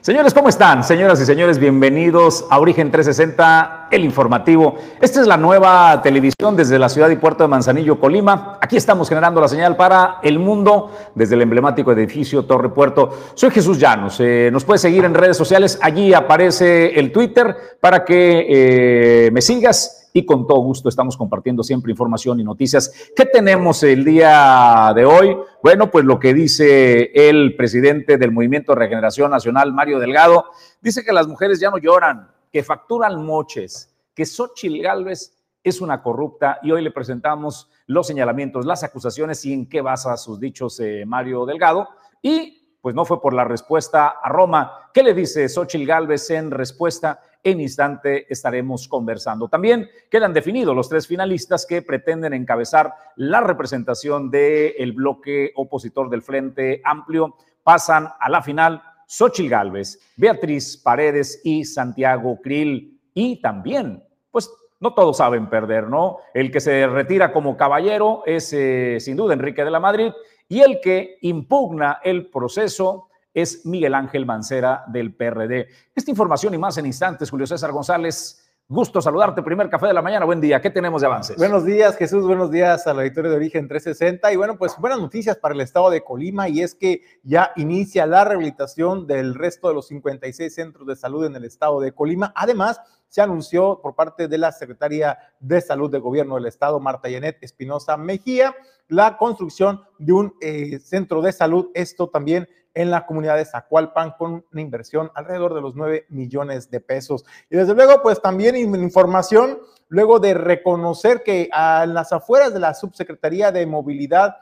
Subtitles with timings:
[0.00, 0.84] Señores, ¿cómo están?
[0.84, 4.76] Señoras y señores, bienvenidos a Origen 360, el informativo.
[5.00, 8.58] Esta es la nueva televisión desde la ciudad y puerto de Manzanillo, Colima.
[8.60, 13.10] Aquí estamos generando la señal para el mundo desde el emblemático edificio Torre Puerto.
[13.34, 14.20] Soy Jesús Llanos.
[14.20, 15.78] Eh, nos puedes seguir en redes sociales.
[15.82, 21.62] Allí aparece el Twitter para que eh, me sigas y con todo gusto estamos compartiendo
[21.62, 23.10] siempre información y noticias.
[23.14, 25.36] ¿Qué tenemos el día de hoy?
[25.62, 30.46] Bueno, pues lo que dice el presidente del Movimiento de Regeneración Nacional, Mario Delgado,
[30.80, 36.02] dice que las mujeres ya no lloran, que facturan moches, que Xochitl Gálvez es una
[36.02, 40.80] corrupta y hoy le presentamos los señalamientos, las acusaciones y en qué basa sus dichos
[40.80, 41.90] eh, Mario Delgado.
[42.22, 44.90] Y pues no fue por la respuesta a Roma.
[44.94, 47.20] ¿Qué le dice Xochitl Gálvez en respuesta?
[47.46, 49.46] En instante estaremos conversando.
[49.46, 56.22] También quedan definidos los tres finalistas que pretenden encabezar la representación del bloque opositor del
[56.22, 57.36] Frente Amplio.
[57.62, 63.00] Pasan a la final Xochitl Gálvez, Beatriz Paredes y Santiago Krill.
[63.14, 64.50] Y también, pues
[64.80, 66.16] no todos saben perder, ¿no?
[66.34, 70.10] El que se retira como caballero es eh, sin duda Enrique de la Madrid
[70.48, 75.68] y el que impugna el proceso es Miguel Ángel Mancera del PRD.
[75.94, 78.42] Esta información y más en instantes, Julio César González.
[78.66, 80.24] Gusto saludarte, primer café de la mañana.
[80.24, 81.36] Buen día, ¿qué tenemos de avances?
[81.36, 82.26] Buenos días, Jesús.
[82.26, 84.32] Buenos días a la auditorio de Origen 360.
[84.32, 88.06] Y bueno, pues buenas noticias para el estado de Colima y es que ya inicia
[88.06, 92.32] la rehabilitación del resto de los 56 centros de salud en el estado de Colima.
[92.34, 92.80] Además,
[93.16, 97.38] se anunció por parte de la Secretaría de Salud del Gobierno del Estado, Marta Yanet
[97.40, 98.54] Espinosa Mejía,
[98.88, 101.70] la construcción de un eh, centro de salud.
[101.72, 106.70] Esto también en la comunidad de Zacualpan con una inversión alrededor de los 9 millones
[106.70, 107.24] de pesos.
[107.48, 112.74] Y desde luego, pues también información, luego de reconocer que a las afueras de la
[112.74, 114.36] Subsecretaría de Movilidad,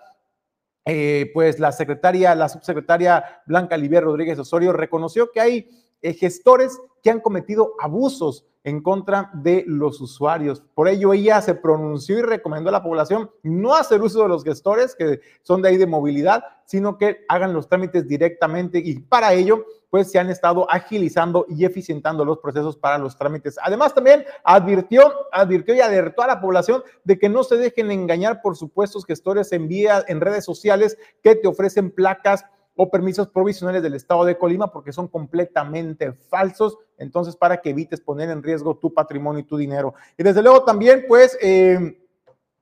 [0.85, 5.71] eh, pues la secretaria, la subsecretaria Blanca Olivier Rodríguez Osorio reconoció que hay
[6.03, 10.63] eh, gestores que han cometido abusos en contra de los usuarios.
[10.75, 14.43] Por ello, ella se pronunció y recomendó a la población no hacer uso de los
[14.43, 19.35] gestores que son de ahí de movilidad, sino que hagan los trámites directamente y para
[19.35, 23.59] ello, pues se han estado agilizando y eficientando los procesos para los trámites.
[23.63, 28.41] Además, también advirtió, advirtió y alertó a la población de que no se dejen engañar
[28.41, 32.47] por supuestos gestores en vía, en redes sociales que te ofrecen placas
[32.77, 36.79] o permisos provisionales del Estado de Colima porque son completamente falsos.
[36.99, 39.95] Entonces, para que evites poner en riesgo tu patrimonio y tu dinero.
[40.17, 41.99] Y desde luego también, pues, eh,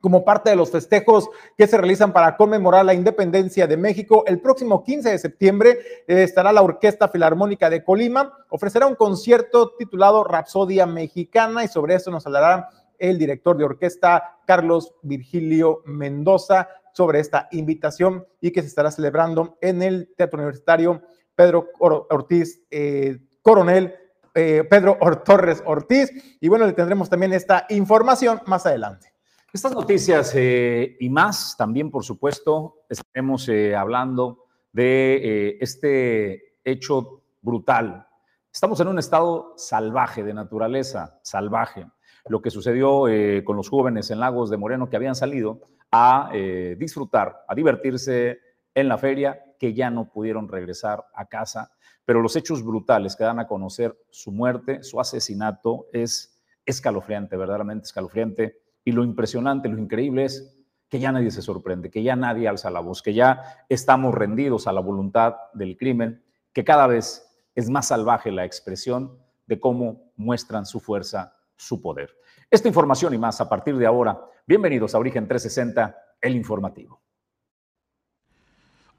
[0.03, 4.25] como parte de los festejos que se realizan para conmemorar la independencia de México.
[4.27, 5.79] El próximo 15 de septiembre
[6.09, 11.95] eh, estará la Orquesta Filarmónica de Colima, ofrecerá un concierto titulado Rapsodia Mexicana y sobre
[11.95, 12.69] eso nos hablará
[12.99, 19.59] el director de orquesta Carlos Virgilio Mendoza sobre esta invitación y que se estará celebrando
[19.61, 21.03] en el Teatro Universitario
[21.35, 23.95] Pedro Ortiz eh, Coronel,
[24.35, 26.11] eh, Pedro Torres Ortiz.
[26.41, 29.09] Y bueno, le tendremos también esta información más adelante.
[29.53, 38.07] Estas noticias eh, y más, también por supuesto, estaremos hablando de este hecho brutal.
[38.51, 41.87] Estamos en un estado salvaje de naturaleza, salvaje.
[42.29, 43.05] Lo que sucedió
[43.45, 45.61] con los jóvenes en Lagos de Moreno que habían salido
[45.93, 48.41] a eh, disfrutar, a divertirse
[48.75, 51.71] en la feria, que ya no pudieron regresar a casa.
[52.05, 57.87] Pero los hechos brutales que dan a conocer su muerte, su asesinato, es escalofriante, verdaderamente
[57.87, 58.59] escalofriante.
[58.85, 60.59] Y lo impresionante, lo increíble es
[60.89, 64.67] que ya nadie se sorprende, que ya nadie alza la voz, que ya estamos rendidos
[64.67, 70.13] a la voluntad del crimen, que cada vez es más salvaje la expresión de cómo
[70.17, 72.11] muestran su fuerza, su poder.
[72.53, 77.01] Esta información y más a partir de ahora Bienvenidos a Origen 360, el informativo.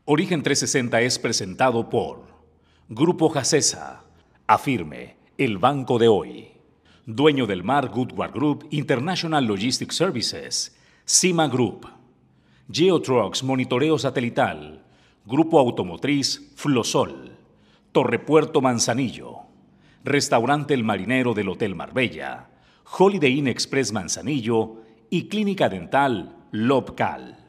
[0.06, 2.24] Origen 360 es presentado por
[2.90, 4.06] Grupo Jacesa,
[4.48, 6.52] Afirme, el banco de hoy.
[7.06, 10.76] Dueño del mar Goodward Group International Logistics Services,
[11.06, 11.88] CIMA Group.
[12.72, 14.84] Geotrucks Monitoreo Satelital,
[15.26, 17.38] Grupo Automotriz Flosol,
[17.92, 19.42] Torrepuerto Manzanillo,
[20.04, 22.50] Restaurante El Marinero del Hotel Marbella,
[22.86, 27.43] Holiday Inn Express Manzanillo y Clínica Dental Lobcal.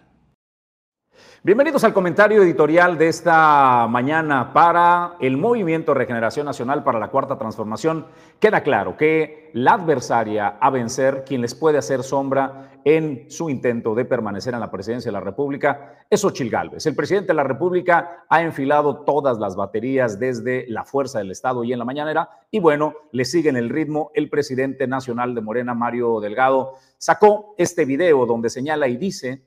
[1.47, 7.37] Bienvenidos al comentario editorial de esta mañana para el Movimiento Regeneración Nacional para la Cuarta
[7.37, 8.07] Transformación.
[8.41, 13.95] Queda claro que la adversaria a vencer, quien les puede hacer sombra en su intento
[13.95, 16.87] de permanecer en la presidencia de la República, es Ochil Gálvez.
[16.87, 21.63] El presidente de la República ha enfilado todas las baterías desde la fuerza del Estado
[21.63, 25.43] y en la mañanera, y bueno, le sigue en el ritmo el presidente nacional de
[25.43, 29.43] Morena, Mario Delgado, sacó este video donde señala y dice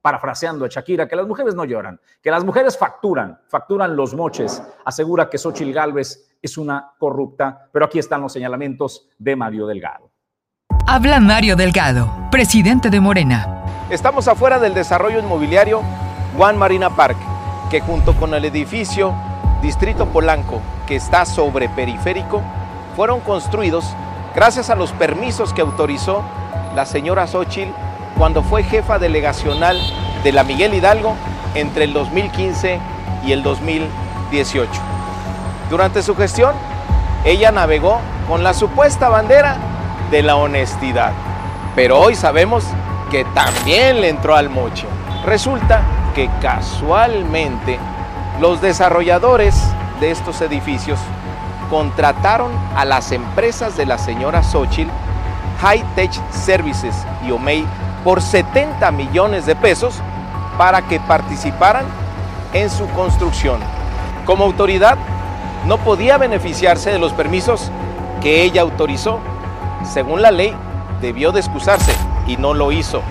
[0.00, 4.62] parafraseando a Shakira, que las mujeres no lloran, que las mujeres facturan, facturan los moches,
[4.84, 10.10] asegura que Xochil Gálvez es una corrupta, pero aquí están los señalamientos de Mario Delgado.
[10.86, 13.64] Habla Mario Delgado, presidente de Morena.
[13.90, 15.82] Estamos afuera del desarrollo inmobiliario
[16.36, 17.16] Juan Marina Park,
[17.70, 19.14] que junto con el edificio
[19.62, 22.42] Distrito Polanco, que está sobre periférico,
[22.94, 23.94] fueron construidos
[24.34, 26.22] gracias a los permisos que autorizó
[26.74, 27.72] la señora Xochil
[28.16, 29.78] cuando fue jefa delegacional
[30.24, 31.14] de la Miguel Hidalgo
[31.54, 32.80] entre el 2015
[33.24, 34.70] y el 2018.
[35.70, 36.54] Durante su gestión,
[37.24, 39.56] ella navegó con la supuesta bandera
[40.10, 41.12] de la honestidad,
[41.74, 42.64] pero hoy sabemos
[43.10, 44.86] que también le entró al mocho.
[45.24, 45.82] Resulta
[46.14, 47.78] que casualmente
[48.40, 49.60] los desarrolladores
[50.00, 50.98] de estos edificios
[51.68, 54.90] contrataron a las empresas de la señora Xochitl,
[55.60, 56.94] High Tech Services
[57.26, 57.66] y Omei
[58.06, 60.00] por 70 millones de pesos
[60.56, 61.84] para que participaran
[62.52, 63.58] en su construcción.
[64.24, 64.96] Como autoridad,
[65.66, 67.72] no podía beneficiarse de los permisos
[68.22, 69.18] que ella autorizó.
[69.82, 70.54] Según la ley,
[71.00, 71.92] debió de excusarse
[72.28, 73.02] y no lo hizo,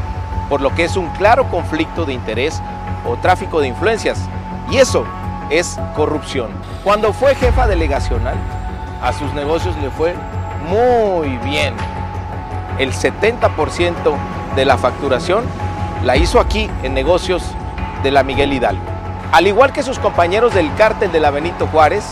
[0.48, 2.62] por lo que es un claro conflicto de interés
[3.06, 4.18] o tráfico de influencias.
[4.72, 5.04] Y eso
[5.50, 6.52] es corrupción.
[6.86, 8.38] Cuando fue jefa delegacional,
[9.04, 10.16] a sus negocios le fue
[10.70, 11.76] muy bien.
[12.80, 14.16] El 70%
[14.56, 15.44] de la facturación
[16.04, 17.44] la hizo aquí en negocios
[18.04, 18.84] de la Miguel Hidalgo.
[19.32, 22.06] Al igual que sus compañeros del cártel de la Benito Juárez,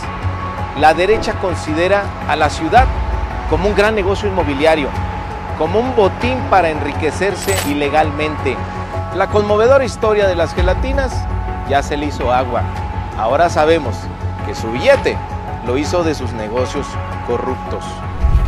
[0.80, 2.86] la derecha considera a la ciudad
[3.48, 4.88] como un gran negocio inmobiliario,
[5.58, 8.56] como un botín para enriquecerse ilegalmente.
[9.14, 11.12] La conmovedora historia de las gelatinas
[11.68, 12.62] ya se le hizo agua.
[13.16, 13.96] Ahora sabemos
[14.46, 15.16] que su billete
[15.66, 16.86] lo hizo de sus negocios
[17.26, 17.84] corruptos.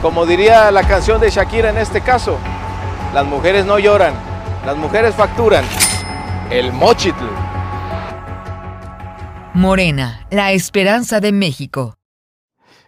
[0.03, 2.39] Como diría la canción de Shakira en este caso,
[3.17, 4.13] las mujeres no lloran,
[4.67, 5.65] las mujeres facturan.
[6.51, 7.25] El mochitl.
[9.55, 11.95] Morena, la esperanza de México.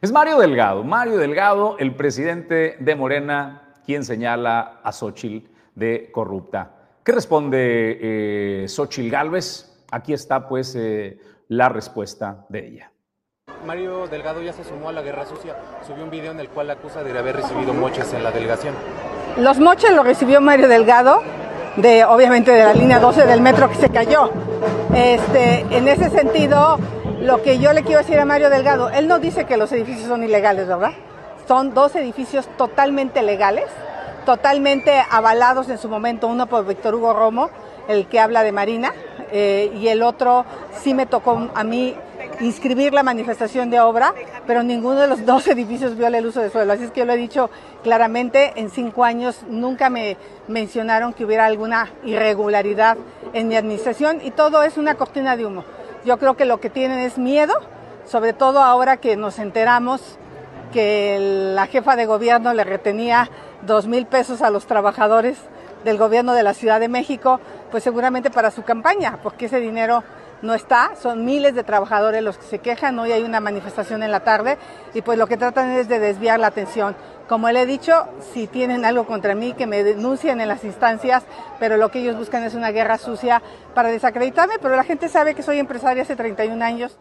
[0.02, 6.72] Es Mario Delgado, Mario Delgado, el presidente de Morena, quien señala a Xochitl de corrupta.
[7.02, 9.82] ¿Qué responde eh, Xochitl Gálvez?
[9.90, 12.92] Aquí está pues eh, la respuesta de ella.
[13.64, 16.70] Mario Delgado ya se sumó a la guerra sucia, subió un video en el cual
[16.70, 18.75] acusa de haber recibido moches en la delegación.
[19.36, 21.22] Los moches los recibió Mario Delgado,
[21.76, 24.30] de obviamente de la línea 12 del metro que se cayó.
[24.94, 26.78] Este, en ese sentido,
[27.20, 30.08] lo que yo le quiero decir a Mario Delgado, él no dice que los edificios
[30.08, 30.92] son ilegales, ¿verdad?
[31.46, 33.66] Son dos edificios totalmente legales,
[34.26, 37.50] totalmente avalados en su momento, uno por Víctor Hugo Romo,
[37.86, 38.92] el que habla de Marina,
[39.30, 40.44] eh, y el otro
[40.82, 41.94] sí me tocó a mí
[42.40, 44.14] inscribir la manifestación de obra,
[44.46, 46.73] pero ninguno de los dos edificios viola el uso de suelo.
[46.73, 47.50] Así es que yo lo he dicho
[47.82, 52.96] claramente, en cinco años nunca me mencionaron que hubiera alguna irregularidad
[53.32, 55.64] en mi administración y todo es una cortina de humo.
[56.05, 57.55] Yo creo que lo que tienen es miedo,
[58.06, 60.19] sobre todo ahora que nos enteramos
[60.73, 61.19] que
[61.55, 63.31] la jefa de gobierno le retenía
[63.62, 65.38] dos mil pesos a los trabajadores
[65.85, 67.40] del gobierno de la Ciudad de México,
[67.70, 70.02] pues seguramente para su campaña, porque ese dinero
[70.43, 74.11] no está, son miles de trabajadores los que se quejan, hoy hay una manifestación en
[74.11, 74.58] la tarde
[74.94, 76.96] y pues lo que tratan es de desviar la atención.
[77.29, 77.93] Como le he dicho,
[78.32, 81.25] si tienen algo contra mí, que me denuncien en las instancias,
[81.58, 83.43] pero lo que ellos buscan es una guerra sucia
[83.75, 86.99] para desacreditarme, pero la gente sabe que soy empresaria hace 31 años.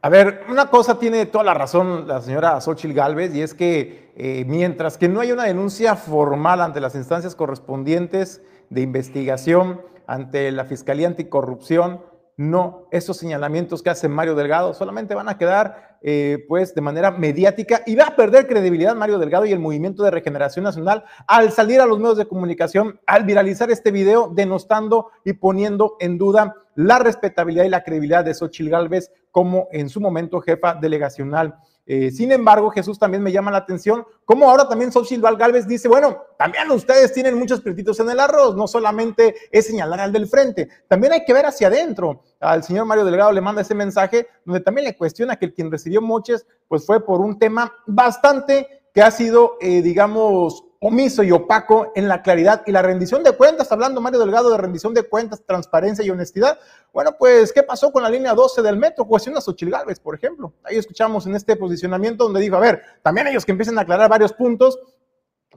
[0.00, 4.12] A ver, una cosa tiene toda la razón la señora Xochil Gálvez y es que
[4.16, 8.40] eh, mientras que no hay una denuncia formal ante las instancias correspondientes
[8.70, 12.00] de investigación, ante la Fiscalía Anticorrupción,
[12.38, 17.10] no, esos señalamientos que hace Mario Delgado solamente van a quedar eh, pues de manera
[17.10, 21.50] mediática y va a perder credibilidad Mario Delgado y el Movimiento de Regeneración Nacional al
[21.50, 26.54] salir a los medios de comunicación, al viralizar este video denostando y poniendo en duda
[26.76, 31.56] la respetabilidad y la credibilidad de Xochil Gálvez como en su momento jefa delegacional
[31.90, 35.88] eh, sin embargo, Jesús también me llama la atención, como ahora también Xochitl Galvez dice,
[35.88, 40.26] bueno, también ustedes tienen muchos pretitos en el arroz, no solamente es señalar al del
[40.26, 42.24] frente, también hay que ver hacia adentro.
[42.40, 46.02] Al señor Mario Delgado le manda ese mensaje donde también le cuestiona que quien recibió
[46.02, 51.92] moches, pues fue por un tema bastante que ha sido, eh, digamos, omiso y opaco
[51.96, 55.42] en la claridad y la rendición de cuentas, hablando Mario Delgado de rendición de cuentas,
[55.44, 56.58] transparencia y honestidad.
[56.92, 59.04] Bueno, pues, ¿qué pasó con la línea 12 del metro?
[59.04, 60.52] Cuestiona a Gálvez, por ejemplo.
[60.62, 64.08] Ahí escuchamos en este posicionamiento donde dijo, a ver, también ellos que empiecen a aclarar
[64.08, 64.78] varios puntos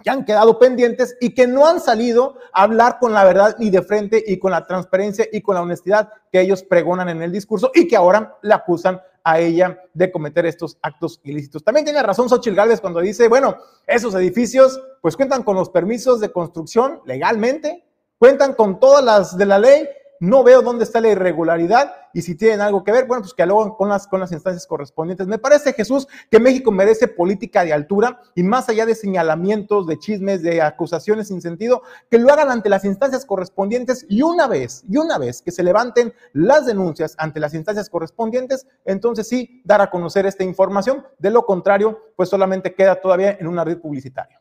[0.01, 3.70] que han quedado pendientes y que no han salido a hablar con la verdad y
[3.70, 7.31] de frente y con la transparencia y con la honestidad que ellos pregonan en el
[7.31, 11.63] discurso y que ahora le acusan a ella de cometer estos actos ilícitos.
[11.63, 16.20] También tiene razón Xochitl Gálvez cuando dice, bueno, esos edificios pues cuentan con los permisos
[16.20, 17.86] de construcción legalmente,
[18.17, 19.88] cuentan con todas las de la ley,
[20.21, 23.43] no veo dónde está la irregularidad y si tienen algo que ver, bueno, pues que
[23.43, 25.25] lo con las, con las instancias correspondientes.
[25.25, 29.97] Me parece, Jesús, que México merece política de altura y más allá de señalamientos, de
[29.97, 34.83] chismes, de acusaciones sin sentido, que lo hagan ante las instancias correspondientes y una vez,
[34.87, 39.81] y una vez que se levanten las denuncias ante las instancias correspondientes, entonces sí, dar
[39.81, 41.03] a conocer esta información.
[41.17, 44.39] De lo contrario, pues solamente queda todavía en una red publicitaria.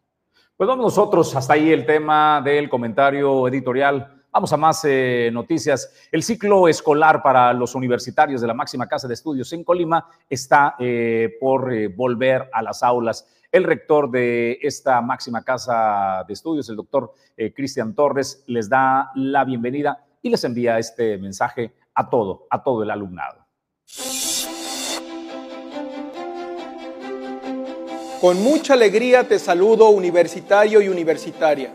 [0.58, 5.92] Pues vamos nosotros, hasta ahí el tema del comentario editorial Vamos a más eh, noticias.
[6.12, 10.76] El ciclo escolar para los universitarios de la máxima casa de estudios en Colima está
[10.78, 13.26] eh, por eh, volver a las aulas.
[13.50, 17.12] El rector de esta máxima casa de estudios, el doctor
[17.52, 22.84] Cristian Torres, les da la bienvenida y les envía este mensaje a todo, a todo
[22.84, 23.44] el alumnado.
[28.20, 31.74] Con mucha alegría te saludo universitario y universitaria.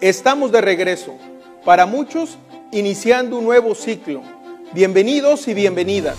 [0.00, 1.18] Estamos de regreso
[1.64, 2.38] para muchos,
[2.72, 4.22] iniciando un nuevo ciclo.
[4.72, 6.16] Bienvenidos y bienvenidas.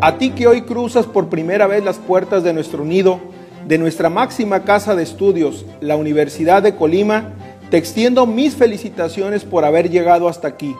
[0.00, 3.20] A ti que hoy cruzas por primera vez las puertas de nuestro nido,
[3.66, 7.34] de nuestra máxima casa de estudios, la Universidad de Colima,
[7.70, 10.74] te extiendo mis felicitaciones por haber llegado hasta aquí.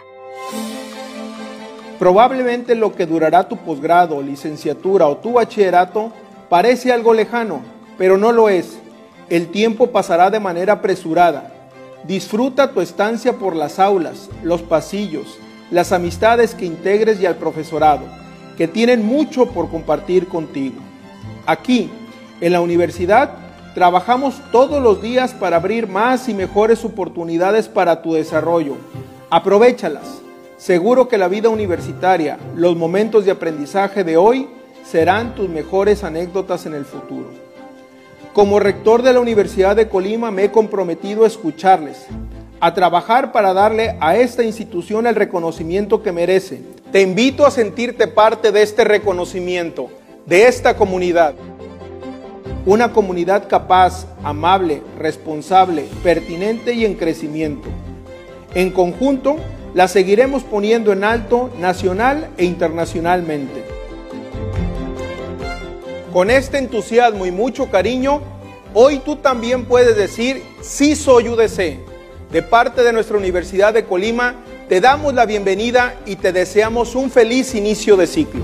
[1.98, 6.10] Probablemente lo que durará tu posgrado, licenciatura o tu bachillerato
[6.48, 7.60] parece algo lejano,
[7.98, 8.80] pero no lo es
[9.30, 11.52] el tiempo pasará de manera apresurada.
[12.04, 15.38] Disfruta tu estancia por las aulas, los pasillos,
[15.70, 18.02] las amistades que integres y al profesorado,
[18.56, 20.80] que tienen mucho por compartir contigo.
[21.46, 21.90] Aquí,
[22.40, 23.30] en la universidad,
[23.74, 28.76] trabajamos todos los días para abrir más y mejores oportunidades para tu desarrollo.
[29.30, 30.20] Aprovechalas.
[30.56, 34.48] Seguro que la vida universitaria, los momentos de aprendizaje de hoy,
[34.84, 37.39] serán tus mejores anécdotas en el futuro.
[38.32, 42.06] Como rector de la Universidad de Colima me he comprometido a escucharles,
[42.60, 46.60] a trabajar para darle a esta institución el reconocimiento que merece.
[46.92, 49.88] Te invito a sentirte parte de este reconocimiento,
[50.26, 51.34] de esta comunidad.
[52.66, 57.68] Una comunidad capaz, amable, responsable, pertinente y en crecimiento.
[58.54, 59.38] En conjunto,
[59.74, 63.79] la seguiremos poniendo en alto nacional e internacionalmente.
[66.12, 68.20] Con este entusiasmo y mucho cariño,
[68.74, 71.78] hoy tú también puedes decir, sí soy UDC.
[72.32, 74.34] De parte de nuestra Universidad de Colima,
[74.68, 78.42] te damos la bienvenida y te deseamos un feliz inicio de ciclo.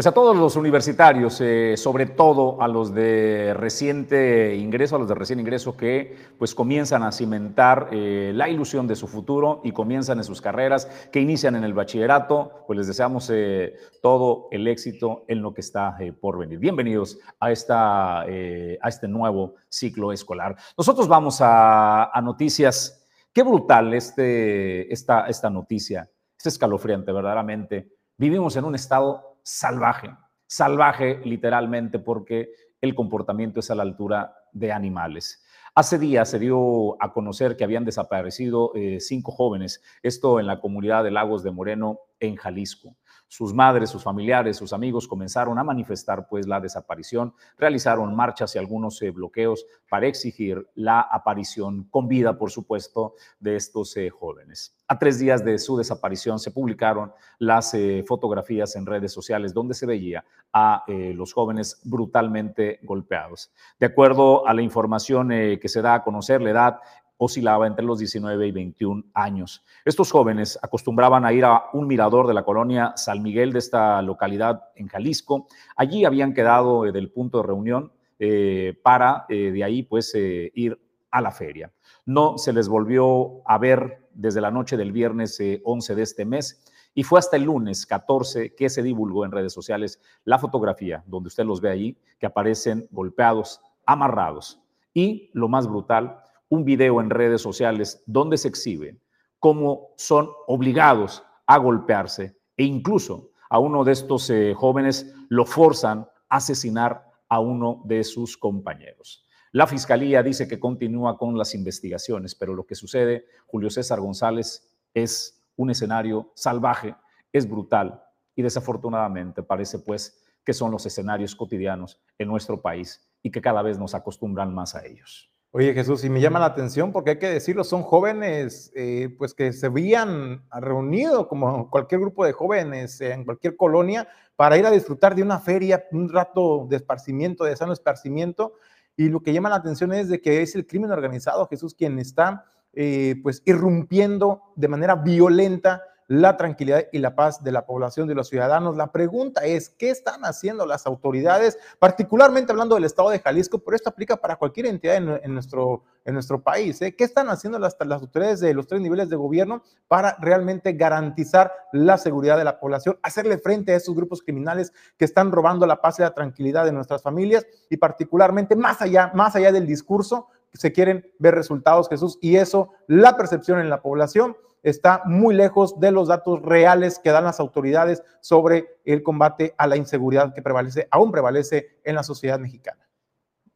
[0.00, 5.08] Pues a todos los universitarios, eh, sobre todo a los de reciente ingreso, a los
[5.08, 9.72] de recién ingreso que pues comienzan a cimentar eh, la ilusión de su futuro y
[9.72, 14.68] comienzan en sus carreras, que inician en el bachillerato, pues les deseamos eh, todo el
[14.68, 16.58] éxito en lo que está por venir.
[16.58, 20.56] Bienvenidos a, esta, a este nuevo ciclo escolar.
[20.78, 23.06] Nosotros vamos a, noticias.
[23.34, 27.90] Qué brutal este, esta, esta noticia, es escalofriante verdaderamente.
[28.16, 30.10] Vivimos en un estado salvaje,
[30.46, 35.44] salvaje literalmente porque el comportamiento es a la altura de animales.
[35.74, 40.60] Hace días se dio a conocer que habían desaparecido eh, cinco jóvenes, esto en la
[40.60, 42.96] comunidad de Lagos de Moreno, en Jalisco.
[43.32, 48.58] Sus madres, sus familiares, sus amigos comenzaron a manifestar pues la desaparición, realizaron marchas y
[48.58, 54.74] algunos eh, bloqueos para exigir la aparición con vida, por supuesto, de estos eh, jóvenes.
[54.88, 59.74] A tres días de su desaparición se publicaron las eh, fotografías en redes sociales donde
[59.74, 63.52] se veía a los jóvenes brutalmente golpeados.
[63.78, 66.80] De acuerdo a la información que se da a conocer, la edad
[67.22, 69.62] oscilaba entre los 19 y 21 años.
[69.84, 74.00] Estos jóvenes acostumbraban a ir a un mirador de la colonia San Miguel de esta
[74.00, 75.46] localidad en Jalisco.
[75.76, 80.80] Allí habían quedado eh, del punto de reunión eh, para eh, de ahí pues ir
[81.10, 81.70] a la feria.
[82.06, 86.64] No se les volvió a ver desde la noche del viernes 11 de este mes
[86.94, 91.28] y fue hasta el lunes 14 que se divulgó en redes sociales la fotografía donde
[91.28, 94.58] usted los ve ahí que aparecen golpeados, amarrados
[94.94, 98.98] y lo más brutal, un video en redes sociales donde se exhibe
[99.38, 106.06] cómo son obligados a golpearse e incluso a uno de estos eh, jóvenes lo forzan
[106.28, 109.24] a asesinar a uno de sus compañeros.
[109.52, 114.68] La fiscalía dice que continúa con las investigaciones, pero lo que sucede, Julio César González,
[114.94, 116.94] es un escenario salvaje,
[117.32, 118.02] es brutal
[118.36, 123.62] y desafortunadamente parece pues que son los escenarios cotidianos en nuestro país y que cada
[123.62, 125.30] vez nos acostumbran más a ellos.
[125.52, 129.34] Oye Jesús, y me llama la atención porque hay que decirlo, son jóvenes eh, pues
[129.34, 134.70] que se habían reunido como cualquier grupo de jóvenes en cualquier colonia para ir a
[134.70, 138.54] disfrutar de una feria, un rato de esparcimiento, de sano esparcimiento.
[138.96, 141.98] Y lo que llama la atención es de que es el crimen organizado, Jesús, quien
[141.98, 148.08] está eh, pues irrumpiendo de manera violenta la tranquilidad y la paz de la población,
[148.08, 148.76] de los ciudadanos.
[148.76, 153.76] La pregunta es, ¿qué están haciendo las autoridades, particularmente hablando del estado de Jalisco, pero
[153.76, 156.82] esto aplica para cualquier entidad en, nuestro, en nuestro país?
[156.82, 156.96] ¿eh?
[156.96, 161.52] ¿Qué están haciendo las, las autoridades de los tres niveles de gobierno para realmente garantizar
[161.72, 165.80] la seguridad de la población, hacerle frente a esos grupos criminales que están robando la
[165.80, 170.26] paz y la tranquilidad de nuestras familias y particularmente más allá, más allá del discurso,
[170.54, 175.78] se quieren ver resultados, Jesús, y eso, la percepción en la población está muy lejos
[175.80, 180.42] de los datos reales que dan las autoridades sobre el combate a la inseguridad que
[180.42, 182.90] prevalece, aún prevalece en la sociedad mexicana.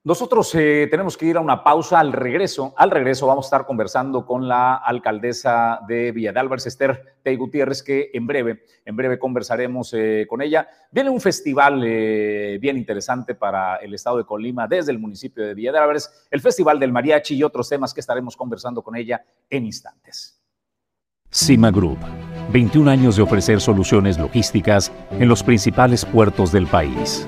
[0.06, 2.74] Nosotros eh, tenemos que ir a una pausa al regreso.
[2.76, 7.36] Al regreso vamos a estar conversando con la alcaldesa de Villa de Álvarez, Esther Tey
[7.36, 10.68] Gutiérrez, que en breve, en breve conversaremos eh, con ella.
[10.90, 15.54] Viene un festival eh, bien interesante para el estado de Colima desde el municipio de
[15.54, 19.24] Villa de Álvarez, el Festival del Mariachi y otros temas que estaremos conversando con ella
[19.48, 20.43] en instantes.
[21.36, 21.98] Cima Group,
[22.52, 27.26] 21 años de ofrecer soluciones logísticas en los principales puertos del país.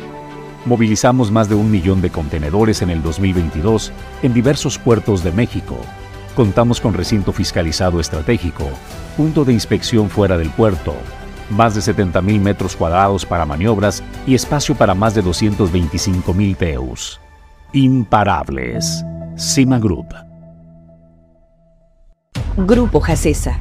[0.65, 3.91] Movilizamos más de un millón de contenedores en el 2022
[4.23, 5.77] en diversos puertos de México.
[6.37, 8.63] Contamos con recinto fiscalizado estratégico,
[9.17, 10.95] punto de inspección fuera del puerto,
[11.51, 16.55] más de 70 mil metros cuadrados para maniobras y espacio para más de 225 mil
[16.57, 17.21] TEUs.
[17.73, 19.05] Imparables.
[19.35, 20.15] Cima Group.
[22.57, 23.61] Grupo Jacesa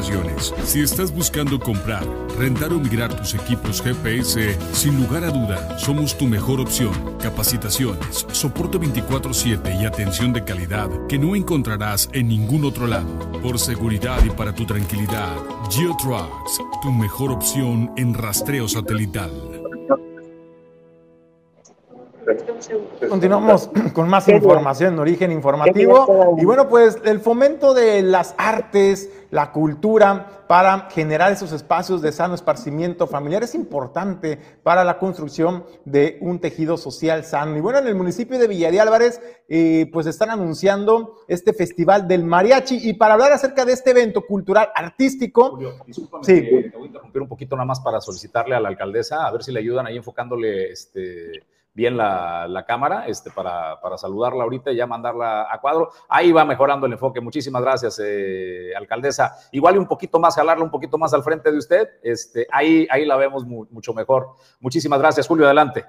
[0.63, 2.03] Si estás buscando comprar,
[2.39, 6.91] rentar o migrar tus equipos GPS, sin lugar a duda, somos tu mejor opción.
[7.21, 13.09] Capacitaciones, soporte 24/7 y atención de calidad que no encontrarás en ningún otro lado.
[13.43, 15.35] Por seguridad y para tu tranquilidad,
[15.69, 19.31] GeoTrucks, tu mejor opción en rastreo satelital.
[23.09, 26.35] Continuamos con más información en origen informativo.
[26.39, 32.11] Y bueno, pues el fomento de las artes, la cultura para generar esos espacios de
[32.11, 37.57] sano esparcimiento familiar es importante para la construcción de un tejido social sano.
[37.57, 42.07] Y bueno, en el municipio de Villa de Álvarez, eh, pues están anunciando este festival
[42.07, 42.89] del mariachi.
[42.89, 45.51] Y para hablar acerca de este evento cultural artístico.
[45.51, 46.41] Julio, discúlpame, sí.
[46.41, 49.43] te voy a interrumpir un poquito nada más para solicitarle a la alcaldesa, a ver
[49.43, 54.71] si le ayudan ahí enfocándole este bien la, la cámara este, para, para, saludarla ahorita
[54.71, 55.89] y ya mandarla a cuadro.
[56.09, 57.21] Ahí va mejorando el enfoque.
[57.21, 59.35] Muchísimas gracias, eh, alcaldesa.
[59.51, 61.89] Igual un poquito más, jalarla un poquito más al frente de usted.
[62.03, 64.31] Este, ahí, ahí la vemos mucho mejor.
[64.59, 65.45] Muchísimas gracias, Julio.
[65.45, 65.85] Adelante.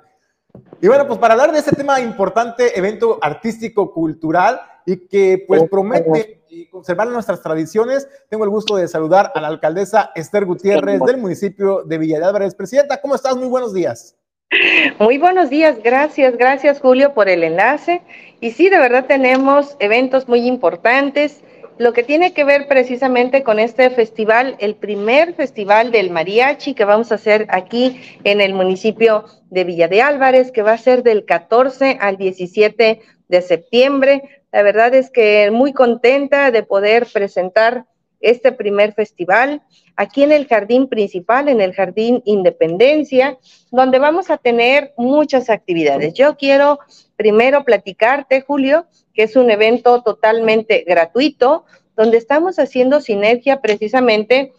[0.80, 5.62] Y bueno, pues para hablar de este tema importante, evento artístico cultural y que pues
[5.70, 11.16] promete conservar nuestras tradiciones, tengo el gusto de saludar a la alcaldesa Esther Gutiérrez del
[11.16, 12.54] municipio de Villa de Álvarez.
[12.54, 13.36] Presidenta, ¿cómo estás?
[13.36, 14.16] Muy buenos días.
[14.98, 18.02] Muy buenos días, gracias, gracias Julio por el enlace.
[18.40, 21.42] Y sí, de verdad tenemos eventos muy importantes,
[21.78, 26.84] lo que tiene que ver precisamente con este festival, el primer festival del mariachi que
[26.84, 31.02] vamos a hacer aquí en el municipio de Villa de Álvarez, que va a ser
[31.02, 34.22] del 14 al 17 de septiembre.
[34.52, 37.86] La verdad es que muy contenta de poder presentar
[38.22, 39.62] este primer festival
[39.96, 43.38] aquí en el jardín principal, en el jardín Independencia,
[43.70, 46.14] donde vamos a tener muchas actividades.
[46.14, 46.78] Yo quiero
[47.16, 51.64] primero platicarte, Julio, que es un evento totalmente gratuito,
[51.96, 54.52] donde estamos haciendo sinergia precisamente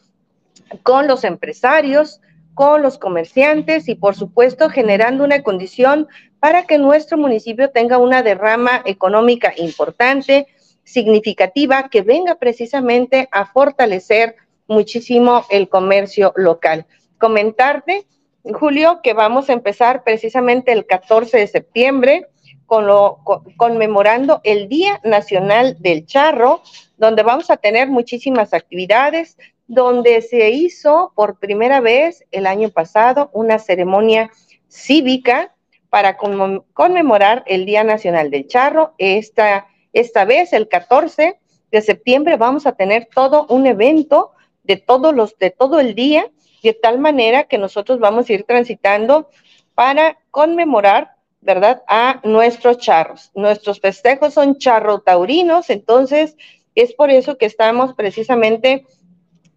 [0.84, 2.22] con los empresarios,
[2.54, 6.08] con los comerciantes y por supuesto generando una condición
[6.40, 10.48] para que nuestro municipio tenga una derrama económica importante
[10.84, 14.36] significativa que venga precisamente a fortalecer
[14.68, 16.86] muchísimo el comercio local.
[17.18, 18.06] Comentarte,
[18.44, 22.28] Julio, que vamos a empezar precisamente el 14 de septiembre
[22.66, 23.20] con lo,
[23.58, 26.62] conmemorando el Día Nacional del Charro,
[26.98, 33.30] donde vamos a tener muchísimas actividades, donde se hizo por primera vez el año pasado
[33.34, 34.32] una ceremonia
[34.68, 35.54] cívica
[35.90, 38.96] para conmemorar el Día Nacional del Charro.
[38.98, 41.40] Esta, esta vez, el 14
[41.72, 44.32] de septiembre, vamos a tener todo un evento
[44.64, 46.30] de todos los, de todo el día,
[46.62, 49.30] de tal manera que nosotros vamos a ir transitando
[49.76, 53.32] para conmemorar, ¿verdad?, a nuestros charros.
[53.36, 56.36] Nuestros festejos son charro taurinos, entonces
[56.76, 58.86] es por eso que estamos precisamente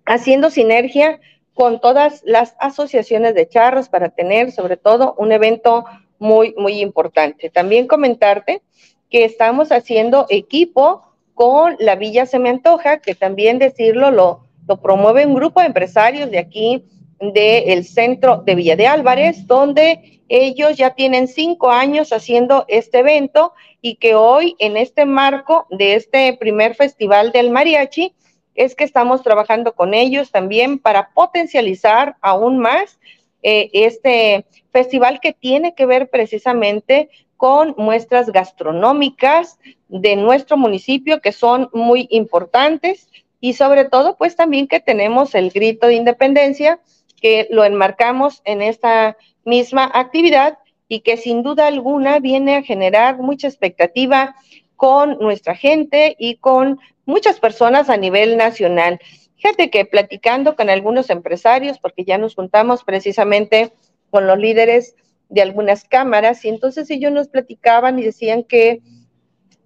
[0.05, 1.20] haciendo sinergia
[1.55, 5.85] con todas las asociaciones de charros para tener sobre todo un evento
[6.18, 7.51] muy, muy importante.
[7.51, 8.62] También comentarte
[9.11, 11.03] que estamos haciendo equipo
[11.35, 15.66] con la Villa Se Me Antoja, que también decirlo lo, lo promueve un grupo de
[15.66, 16.85] empresarios de aquí,
[17.21, 23.53] del centro de Villa de Álvarez, donde ellos ya tienen cinco años haciendo este evento
[23.81, 28.14] y que hoy en este marco de este primer festival del mariachi
[28.55, 32.99] es que estamos trabajando con ellos también para potencializar aún más
[33.42, 41.33] eh, este festival que tiene que ver precisamente con muestras gastronómicas de nuestro municipio que
[41.33, 43.09] son muy importantes
[43.40, 46.81] y sobre todo pues también que tenemos el grito de independencia
[47.20, 53.18] que lo enmarcamos en esta misma actividad y que sin duda alguna viene a generar
[53.18, 54.37] mucha expectativa
[54.77, 59.01] con nuestra gente y con muchas personas a nivel nacional.
[59.37, 63.72] Fíjate que platicando con algunos empresarios, porque ya nos juntamos precisamente
[64.11, 64.94] con los líderes
[65.29, 68.81] de algunas cámaras, y entonces ellos nos platicaban y decían que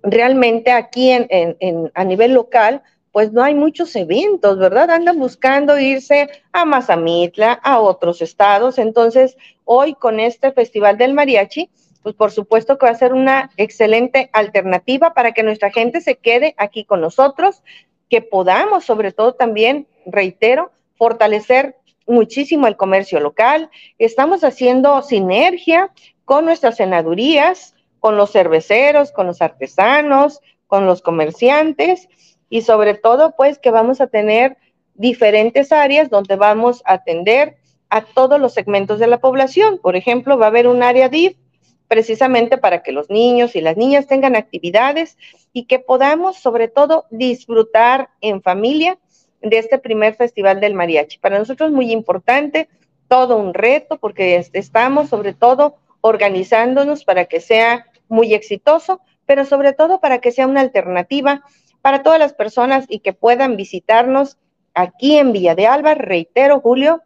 [0.03, 4.91] realmente aquí en, en, a nivel local, pues no hay muchos eventos, ¿verdad?
[4.91, 8.79] Andan buscando irse a Mazamitla, a otros estados.
[8.79, 11.71] Entonces, hoy con este Festival del Mariachi,
[12.03, 16.17] pues por supuesto que va a ser una excelente alternativa para que nuestra gente se
[16.17, 17.63] quede aquí con nosotros,
[18.09, 21.77] que podamos sobre todo también, reitero, fortalecer
[22.11, 23.71] muchísimo el comercio local.
[23.99, 25.93] Estamos haciendo sinergia
[26.25, 32.09] con nuestras senadurías, con los cerveceros, con los artesanos, con los comerciantes
[32.49, 34.57] y sobre todo pues que vamos a tener
[34.95, 37.57] diferentes áreas donde vamos a atender
[37.89, 39.79] a todos los segmentos de la población.
[39.79, 41.37] Por ejemplo, va a haber un área DIF
[41.89, 45.19] precisamente para que los niños y las niñas tengan actividades
[45.53, 48.99] y que podamos sobre todo disfrutar en familia
[49.43, 51.19] de este primer festival del mariachi.
[51.19, 52.69] Para nosotros es muy importante,
[53.09, 59.73] todo un reto, porque estamos sobre todo organizándonos para que sea muy exitoso, pero sobre
[59.73, 61.43] todo para que sea una alternativa
[61.83, 64.39] para todas las personas y que puedan visitarnos
[64.75, 67.03] aquí en Villa de Alba, reitero, Julio,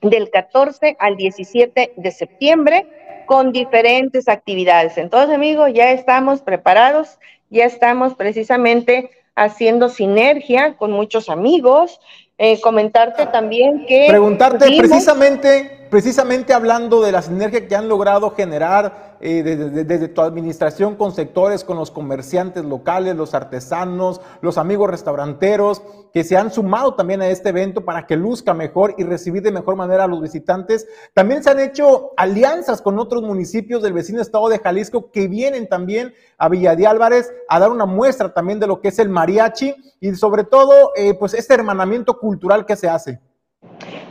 [0.00, 2.86] del 14 al 17 de septiembre
[3.26, 4.96] con diferentes actividades.
[4.96, 7.18] Entonces, amigos, ya estamos preparados,
[7.50, 12.00] ya estamos precisamente haciendo sinergia con muchos amigos.
[12.36, 14.06] Eh, comentarte también que...
[14.08, 20.96] Preguntarte precisamente, precisamente hablando de la sinergia que han logrado generar eh, desde, tu administración
[20.96, 26.94] con sectores, con los comerciantes locales, los artesanos, los amigos restauranteros, que se han sumado
[26.94, 30.20] también a este evento para que luzca mejor y recibir de mejor manera a los
[30.20, 30.86] visitantes.
[31.14, 35.68] También se han hecho alianzas con otros municipios del vecino estado de Jalisco que vienen
[35.68, 39.08] también a Villa de Álvarez a dar una muestra también de lo que es el
[39.08, 43.20] mariachi y sobre todo, eh, pues este hermanamiento cultural que se hace.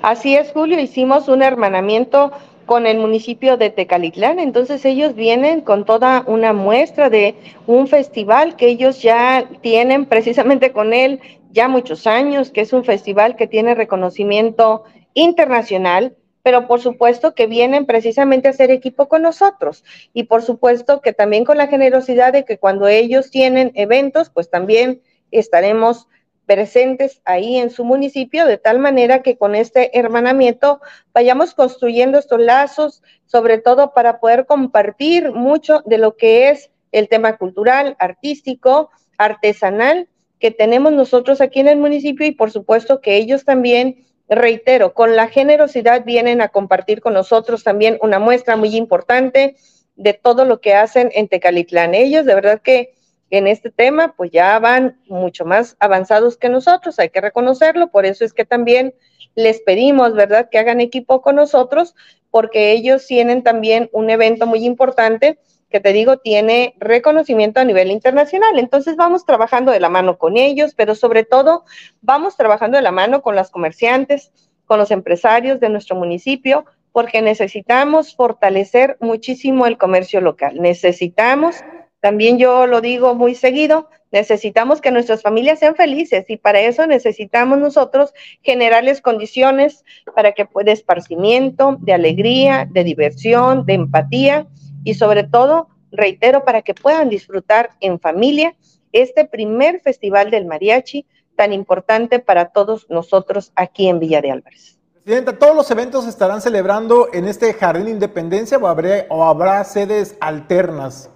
[0.02, 2.32] Así es, Julio, hicimos un hermanamiento
[2.68, 4.38] con el municipio de Tecalitlán.
[4.38, 7.34] Entonces ellos vienen con toda una muestra de
[7.66, 12.84] un festival que ellos ya tienen precisamente con él ya muchos años, que es un
[12.84, 14.84] festival que tiene reconocimiento
[15.16, 21.02] internacional, pero por supuesto que vienen precisamente a hacer equipo con nosotros y por supuesto
[21.02, 25.02] que también con la generosidad de que cuando ellos tienen eventos, pues también
[25.32, 26.08] estaremos
[26.48, 30.82] presentes ahí en su municipio, de tal manera que con este hermanamiento
[31.14, 37.10] vayamos construyendo estos lazos, sobre todo para poder compartir mucho de lo que es el
[37.10, 40.08] tema cultural, artístico, artesanal
[40.40, 45.16] que tenemos nosotros aquí en el municipio y por supuesto que ellos también, reitero, con
[45.16, 49.58] la generosidad vienen a compartir con nosotros también una muestra muy importante
[49.96, 51.94] de todo lo que hacen en Tecalitlán.
[51.94, 52.94] Ellos de verdad que
[53.30, 58.06] en este tema, pues ya van mucho más avanzados que nosotros, hay que reconocerlo, por
[58.06, 58.94] eso es que también
[59.36, 61.96] les pedimos, ¿verdad?, que hagan equipo con nosotros,
[62.32, 67.92] porque ellos tienen también un evento muy importante que te digo tiene reconocimiento a nivel
[67.92, 68.58] internacional.
[68.58, 71.66] Entonces vamos trabajando de la mano con ellos, pero sobre todo
[72.02, 74.32] vamos trabajando de la mano con las comerciantes,
[74.66, 80.60] con los empresarios de nuestro municipio, porque necesitamos fortalecer muchísimo el comercio local.
[80.60, 81.58] Necesitamos,
[82.00, 86.86] también yo lo digo muy seguido, necesitamos que nuestras familias sean felices y para eso
[86.86, 89.84] necesitamos nosotros generarles condiciones
[90.16, 94.48] para que de esparcimiento, de alegría, de diversión, de empatía
[94.84, 98.56] y sobre todo, reitero, para que puedan disfrutar en familia
[98.92, 101.06] este primer festival del mariachi
[101.36, 104.78] tan importante para todos nosotros aquí en Villa de Álvarez.
[105.04, 108.64] Presidenta, ¿todos los eventos estarán celebrando en este Jardín Independencia o,
[109.10, 111.10] o habrá sedes alternas?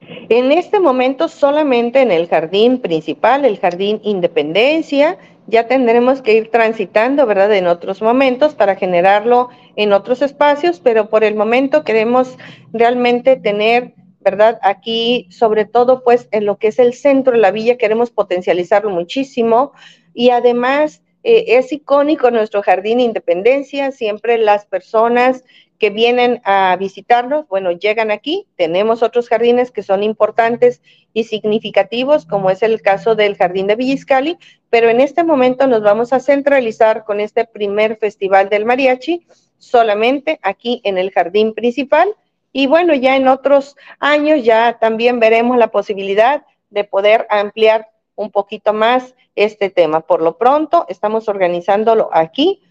[0.00, 6.50] En este momento solamente en el jardín principal, el Jardín Independencia, ya tendremos que ir
[6.50, 12.36] transitando, ¿verdad?, en otros momentos para generarlo en otros espacios, pero por el momento queremos
[12.72, 17.50] realmente tener, ¿verdad?, aquí, sobre todo, pues, en lo que es el centro de la
[17.50, 19.72] villa, queremos potencializarlo muchísimo
[20.12, 25.44] y además eh, es icónico nuestro jardín Independencia, siempre las personas
[25.78, 32.26] que vienen a visitarnos, bueno, llegan aquí, tenemos otros jardines que son importantes y significativos,
[32.26, 34.38] como es el caso del Jardín de Villiscali,
[34.70, 39.26] pero en este momento nos vamos a centralizar con este primer festival del mariachi,
[39.58, 42.14] solamente aquí en el jardín principal,
[42.52, 48.30] y bueno, ya en otros años ya también veremos la posibilidad de poder ampliar un
[48.30, 50.00] poquito más este tema.
[50.00, 52.62] Por lo pronto, estamos organizándolo aquí,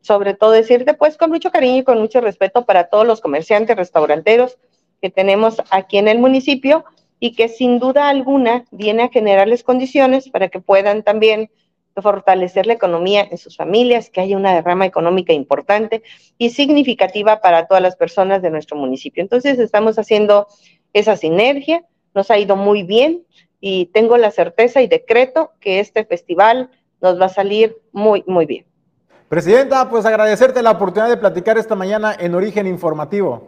[0.00, 3.76] sobre todo decirte, pues con mucho cariño y con mucho respeto para todos los comerciantes,
[3.76, 4.58] restauranteros
[5.00, 6.84] que tenemos aquí en el municipio
[7.20, 11.50] y que sin duda alguna viene a generarles condiciones para que puedan también
[11.96, 16.02] fortalecer la economía en sus familias, que haya una derrama económica importante
[16.38, 19.22] y significativa para todas las personas de nuestro municipio.
[19.22, 20.48] Entonces estamos haciendo
[20.92, 23.24] esa sinergia, nos ha ido muy bien,
[23.66, 26.68] y tengo la certeza y decreto que este festival
[27.00, 28.66] nos va a salir muy, muy bien.
[29.34, 33.42] Presidenta, pues agradecerte la oportunidad de platicar esta mañana en Origen Informativo.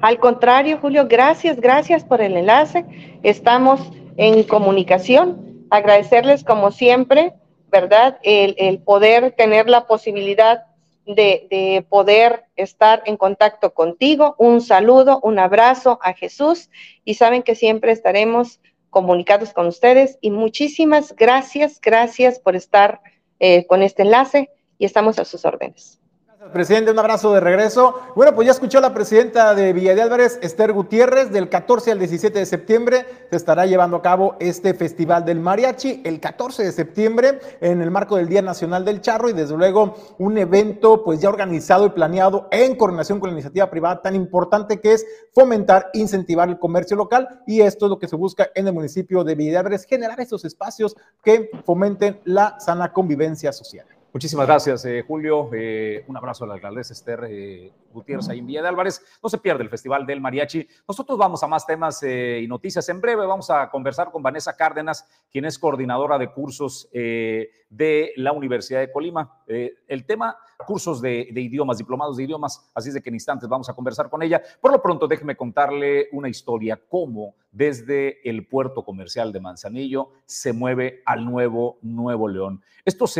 [0.00, 2.86] Al contrario, Julio, gracias, gracias por el enlace.
[3.22, 5.66] Estamos en comunicación.
[5.68, 7.34] Agradecerles como siempre,
[7.70, 8.16] ¿verdad?
[8.22, 10.64] El, poder tener la posibilidad
[11.04, 14.34] de, de, poder estar en contacto contigo.
[14.38, 16.70] Un saludo, un abrazo a Jesús
[17.04, 23.02] y saben que siempre estaremos comunicados con ustedes y muchísimas gracias, gracias por estar
[23.40, 25.98] eh, con este enlace y estamos a sus órdenes.
[26.52, 27.94] Presidente, un abrazo de regreso.
[28.14, 31.98] Bueno, pues ya escuchó la presidenta de Villa de Álvarez, Esther Gutiérrez, del 14 al
[31.98, 36.72] 17 de septiembre se estará llevando a cabo este Festival del Mariachi, el 14 de
[36.72, 41.20] septiembre, en el marco del Día Nacional del Charro y desde luego un evento pues
[41.20, 45.90] ya organizado y planeado en coordinación con la iniciativa privada tan importante que es fomentar,
[45.94, 49.34] incentivar el comercio local y esto es lo que se busca en el municipio de
[49.34, 53.95] Villa de Álvarez, generar esos espacios que fomenten la sana convivencia social.
[54.16, 55.50] Muchísimas gracias, eh, Julio.
[55.52, 59.02] Eh, un abrazo a la alcaldesa Esther eh, Gutiérrez ahí en Villa de Álvarez.
[59.22, 60.66] No se pierde el Festival del Mariachi.
[60.86, 62.88] Nosotros vamos a más temas y noticias.
[62.88, 68.32] En breve vamos a conversar con Vanessa Cárdenas, quien es coordinadora de cursos de la
[68.32, 69.42] Universidad de Colima.
[69.46, 72.70] el tema, cursos de, de, idiomas, diplomados de idiomas.
[72.74, 74.42] Así es de que en instantes vamos a conversar con ella.
[74.60, 80.52] Por lo pronto, déjeme contarle una historia, cómo desde el puerto comercial de Manzanillo se
[80.52, 82.62] mueve al nuevo Nuevo León.
[82.84, 83.18] Estos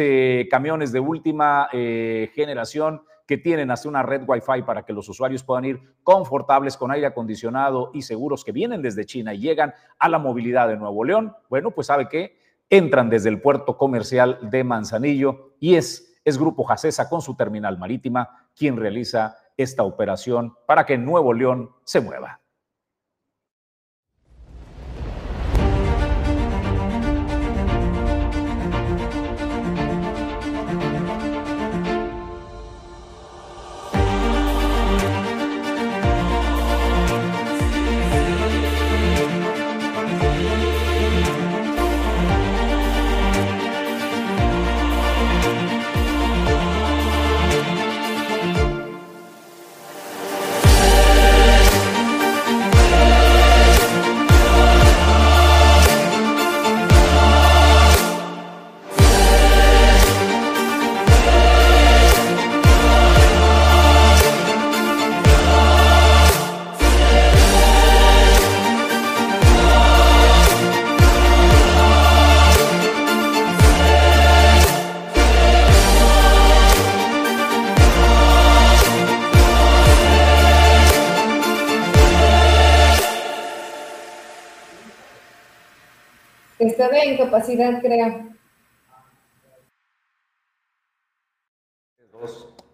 [0.51, 5.43] camiones de última eh, generación que tienen hasta una red Wi-Fi para que los usuarios
[5.43, 10.09] puedan ir confortables con aire acondicionado y seguros que vienen desde China y llegan a
[10.09, 11.35] la movilidad de Nuevo León.
[11.51, 12.39] Bueno, pues sabe que
[12.71, 17.79] entran desde el puerto comercial de Manzanillo y es, es Grupo Jacesa con su terminal
[17.79, 22.41] marítima quien realiza esta operación para que Nuevo León se mueva.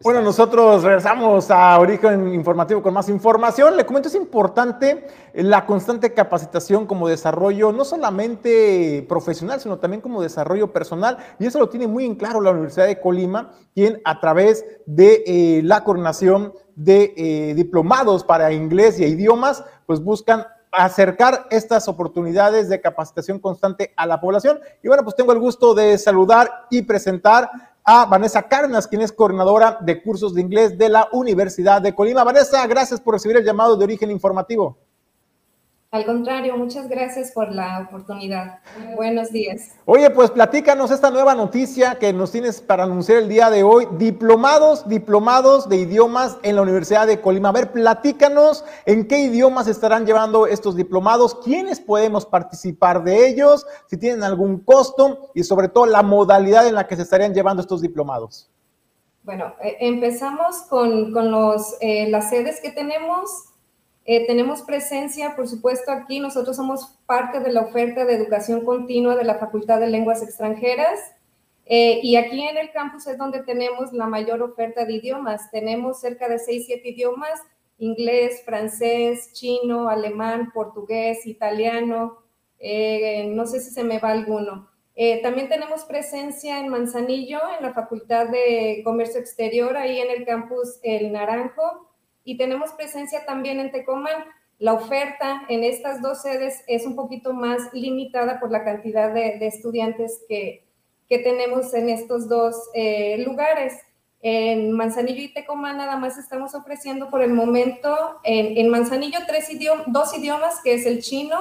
[0.03, 3.77] Bueno, nosotros regresamos a Origen Informativo con más información.
[3.77, 10.21] Le comento, es importante la constante capacitación como desarrollo, no solamente profesional, sino también como
[10.21, 11.19] desarrollo personal.
[11.39, 15.23] Y eso lo tiene muy en claro la Universidad de Colima, quien a través de
[15.25, 22.69] eh, la coordinación de eh, diplomados para inglés y idiomas, pues buscan acercar estas oportunidades
[22.69, 24.59] de capacitación constante a la población.
[24.83, 27.51] Y bueno, pues tengo el gusto de saludar y presentar
[27.85, 32.25] a Vanessa Carnas, quien es coordinadora de cursos de inglés de la Universidad de Colima.
[32.25, 34.79] Vanessa, gracias por recibir el llamado de origen informativo.
[35.93, 38.61] Al contrario, muchas gracias por la oportunidad.
[38.97, 39.73] Buenos días.
[39.85, 43.87] Oye, pues platícanos esta nueva noticia que nos tienes para anunciar el día de hoy.
[43.99, 47.51] Diplomados, diplomados de idiomas en la Universidad de Colima.
[47.51, 53.67] A ver, platícanos en qué idiomas estarán llevando estos diplomados, quiénes podemos participar de ellos,
[53.87, 57.61] si tienen algún costo y sobre todo la modalidad en la que se estarían llevando
[57.61, 58.51] estos diplomados.
[59.25, 63.52] Bueno, eh, empezamos con, los, eh, las sedes que tenemos.
[64.05, 69.15] Eh, tenemos presencia, por supuesto, aquí nosotros somos parte de la oferta de educación continua
[69.15, 70.99] de la Facultad de Lenguas Extranjeras
[71.67, 75.51] eh, y aquí en el campus es donde tenemos la mayor oferta de idiomas.
[75.53, 77.41] Tenemos cerca de 6, 7 idiomas,
[77.79, 82.19] inglés, francés, chino, alemán, portugués, italiano,
[82.59, 84.69] eh, no sé si se me va alguno.
[85.23, 90.81] también tenemos presencia en Manzanillo, en la Facultad de Comercio Exterior, ahí en el campus
[90.83, 91.92] El Naranjo
[92.25, 94.25] y tenemos presencia también en Tecomán.
[94.59, 99.45] La oferta en estas dos sedes es un poquito más limitada por la cantidad de,
[99.47, 100.65] estudiantes que,
[101.09, 103.75] que, tenemos en estos dos eh, lugares.
[104.21, 109.49] En Manzanillo y Tecomán nada más estamos ofreciendo por el momento en, en Manzanillo tres
[109.89, 111.41] dos idiomas, que es el chino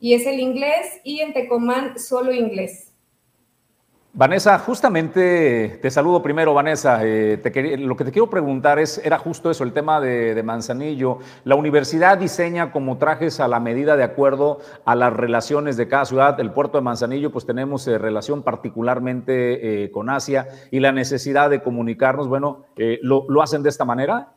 [0.00, 2.91] y es el inglés, y en Tecomán solo inglés.
[4.14, 7.00] Vanessa, justamente te saludo primero, Vanessa.
[7.02, 7.40] Eh,
[7.78, 11.20] lo que te quiero preguntar es, era justo eso, el tema de, Manzanillo.
[11.44, 16.04] La universidad diseña como trajes a la medida de acuerdo a las relaciones de cada
[16.04, 16.38] ciudad.
[16.38, 21.48] El puerto de Manzanillo, pues tenemos eh, relación particularmente eh, con Asia y la necesidad
[21.48, 24.34] de comunicarnos, bueno, ¿lo, hacen de esta manera?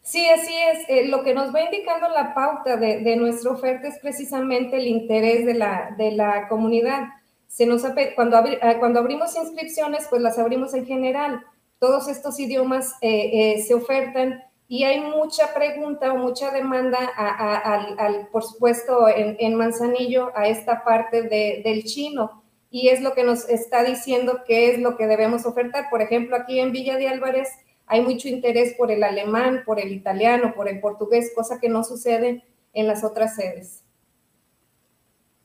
[0.00, 0.54] Sí, así
[0.88, 1.10] es.
[1.10, 6.12] lo que nos va indicando la pauta de, nuestra oferta es precisamente el interés de
[6.12, 7.08] la comunidad
[7.54, 7.82] se nos
[8.16, 11.40] cuando, ah, cuando abrimos inscripciones, pues las abrimos en general.
[11.78, 18.26] Todos estos idiomas eh, eh, se ofertan y hay mucha pregunta o mucha demanda, al,
[18.32, 22.42] por supuesto, en, Manzanillo, a esta parte del chino.
[22.70, 25.90] Y es lo que nos está diciendo qué es lo que debemos ofertar.
[25.90, 27.50] Por ejemplo, aquí en Villa de Álvarez
[27.86, 31.84] hay mucho interés por el alemán, por el italiano, por el portugués, cosa que no
[31.84, 33.83] sucede en las otras sedes.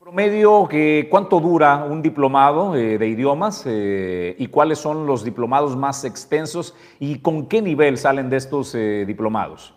[0.00, 0.66] Promedio,
[1.10, 6.74] ¿cuánto dura un diplomado eh, de idiomas eh, y cuáles son los diplomados más extensos
[6.98, 9.74] y con qué nivel salen de estos eh, diplomados?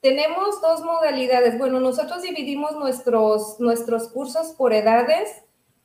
[0.00, 1.56] Tenemos dos modalidades.
[1.56, 5.44] Bueno, nosotros dividimos nuestros, nuestros cursos por edades.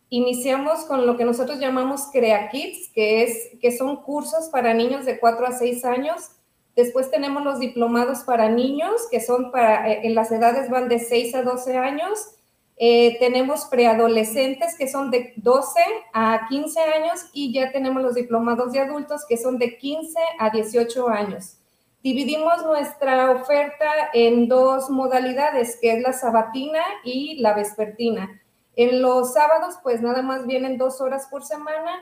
[0.10, 5.06] Iniciamos con lo que nosotros llamamos Crea Kids, que, es, que son cursos para niños
[5.06, 6.32] de 4 a 6 años.
[6.76, 11.36] Después tenemos los diplomados para niños, que son para, en las edades van de 6
[11.36, 12.32] a 12 años
[12.80, 15.80] eh, tenemos preadolescentes que son de 12
[16.14, 20.52] a 15 años y ya tenemos los diplomados de adultos que son de 15 a
[20.52, 21.58] 18 años.
[22.04, 28.42] Dividimos nuestra oferta en dos modalidades, que es la sabatina y la vespertina.
[28.76, 32.00] En los sábados, pues nada más vienen dos horas por semana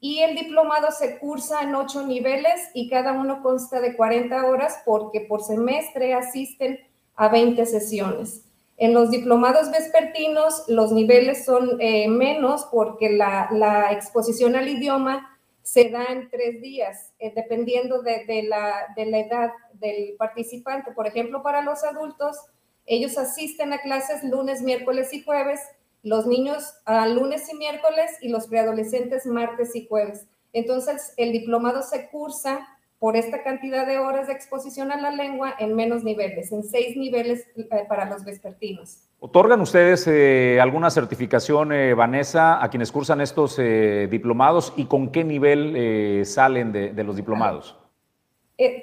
[0.00, 4.82] y el diplomado se cursa en ocho niveles y cada uno consta de 40 horas
[4.84, 6.80] porque por semestre asisten
[7.14, 8.45] a 20 sesiones.
[8.78, 15.88] En los diplomados vespertinos los niveles son eh, menos porque la, exposición al idioma se
[15.88, 20.92] da en tres días, eh, dependiendo de, la, edad del participante.
[20.92, 22.36] Por ejemplo, para los adultos,
[22.84, 25.60] ellos asisten a clases lunes, miércoles y jueves,
[26.02, 30.26] los niños a lunes y miércoles y los preadolescentes martes y jueves.
[30.52, 32.66] Entonces, el diplomado se cursa
[32.98, 36.96] por esta cantidad de horas de exposición a la lengua en menos niveles, en seis
[36.96, 39.08] niveles eh, para los vespertinos.
[39.18, 45.24] ¿Otorgan ustedes eh, alguna certificación, eh, Vanessa, a quienes cursan estos diplomados y con qué
[45.24, 47.76] nivel salen de, los diplomados?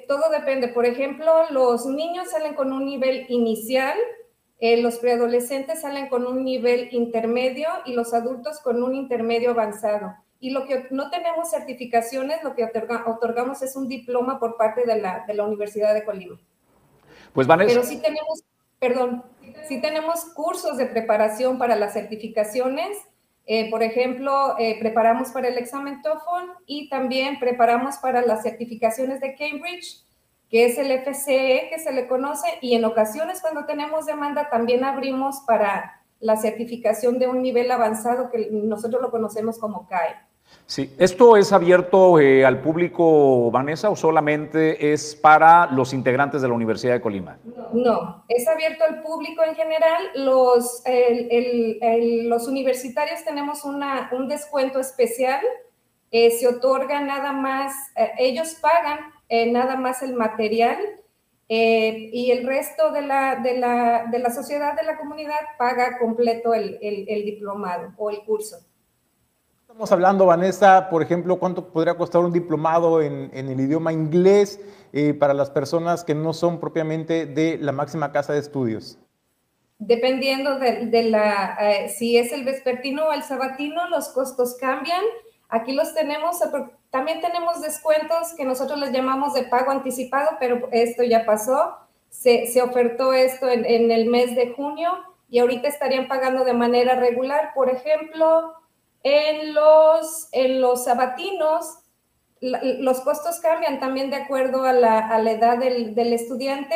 [0.06, 0.68] todo depende.
[0.68, 3.96] Por ejemplo, los niños salen con un nivel inicial,
[4.60, 10.14] los preadolescentes salen con un nivel intermedio y los adultos con un intermedio avanzado
[10.44, 12.70] y lo que no tenemos certificaciones, lo que
[13.06, 16.38] otorgamos es un diploma por parte de la, de la Universidad de Colima.
[17.32, 17.72] Pues Vanessa.
[17.72, 18.44] Pero sí tenemos
[18.78, 19.24] perdón,
[19.66, 22.98] sí tenemos cursos de preparación para las certificaciones.
[23.46, 29.22] Eh, por ejemplo, eh, preparamos para el examen TOEFL y también preparamos para las certificaciones
[29.22, 30.04] de Cambridge,
[30.50, 34.84] que es el FCE que se le conoce, y en ocasiones cuando tenemos demanda también
[34.84, 40.33] abrimos para la certificación de un nivel avanzado que nosotros lo conocemos como CAE.
[40.66, 46.48] Sí, ¿esto es abierto eh, al público, Vanessa, o solamente es para los integrantes de
[46.48, 47.38] la Universidad de Colima?
[47.74, 50.02] No, es abierto al público en general.
[50.14, 50.82] Los,
[52.24, 55.42] los universitarios tenemos una, un descuento especial.
[56.10, 59.00] Eh, se otorga nada más, eh, ellos pagan
[59.52, 60.78] nada más el material
[61.48, 66.54] y el resto de la, de, la, de la, sociedad, de la comunidad, paga completo
[66.54, 68.58] el, el diplomado o el curso.
[69.74, 74.60] Estamos hablando, Vanessa, por ejemplo, cuánto podría costar un diplomado en, el idioma inglés
[74.92, 79.00] eh, para las personas que no son propiamente de la máxima casa de estudios.
[79.80, 85.02] Dependiendo de, la, eh, si es el vespertino o el sabatino, los costos cambian.
[85.48, 86.38] Aquí los tenemos,
[86.90, 91.78] también tenemos descuentos que nosotros les llamamos de pago anticipado, pero esto ya pasó.
[92.10, 94.92] Se, se ofertó esto en, en el mes de junio
[95.28, 97.50] y ahorita estarían pagando de manera regular.
[97.56, 98.54] Por ejemplo,
[99.04, 101.78] en los, en los sabatinos,
[102.40, 106.74] los costos cambian también de acuerdo a la, edad del, estudiante.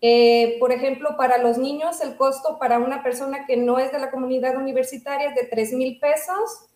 [0.00, 3.98] Eh, por ejemplo, para los niños, el costo para una persona que no es de
[3.98, 6.66] la comunidad universitaria es de 3 mil pesos.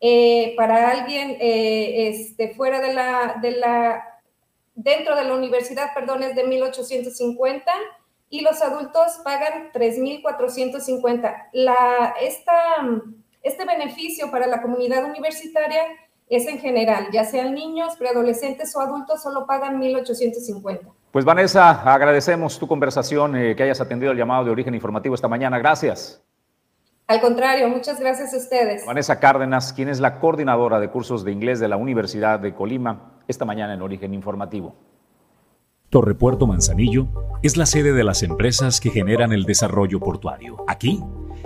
[0.00, 4.20] Eh, para alguien eh, este, fuera de la, de la,
[4.74, 7.62] dentro de la universidad, perdón, es de 1.850
[8.28, 11.50] y los adultos pagan 3.450.
[11.52, 12.54] La, esta
[13.42, 15.82] este beneficio para la comunidad universitaria
[16.28, 20.80] es en general, ya sean niños, preadolescentes o adultos, solo pagan 1.850.
[21.10, 25.28] Pues Vanessa, agradecemos tu conversación, eh, que hayas atendido el llamado de origen informativo esta
[25.28, 25.58] mañana.
[25.58, 26.22] Gracias.
[27.06, 28.86] Al contrario, muchas gracias a ustedes.
[28.86, 33.20] Vanessa Cárdenas, quien es la coordinadora de cursos de inglés de la Universidad de Colima,
[33.28, 34.74] esta mañana en Origen Informativo.
[35.90, 37.08] Torrepuerto Manzanillo
[37.42, 40.64] es la sede de las empresas que generan el desarrollo portuario.
[40.66, 41.04] Aquí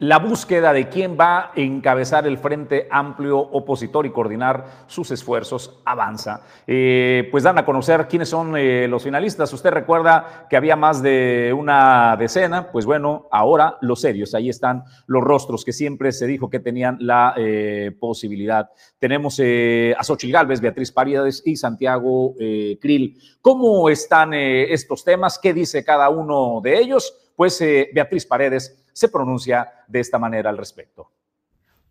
[0.00, 5.80] la búsqueda de quién va a encabezar el Frente Amplio opositor y coordinar sus esfuerzos
[5.84, 6.42] avanza.
[6.66, 9.52] Eh, pues dan a conocer quiénes son eh, los finalistas.
[9.52, 14.82] Usted recuerda que había más de una decena, pues bueno, ahora los serios, ahí están
[15.06, 18.70] los rostros que siempre se dijo que tenían la eh, posibilidad.
[18.98, 22.34] Tenemos a Xochitl Galvez, Beatriz Paredes y Santiago
[22.80, 23.18] Krill.
[23.40, 25.38] ¿Cómo están estos temas?
[25.38, 27.32] ¿Qué dice cada uno de ellos?
[27.36, 27.60] Pues
[27.92, 31.12] Beatriz Paredes se pronuncia de esta manera al respecto.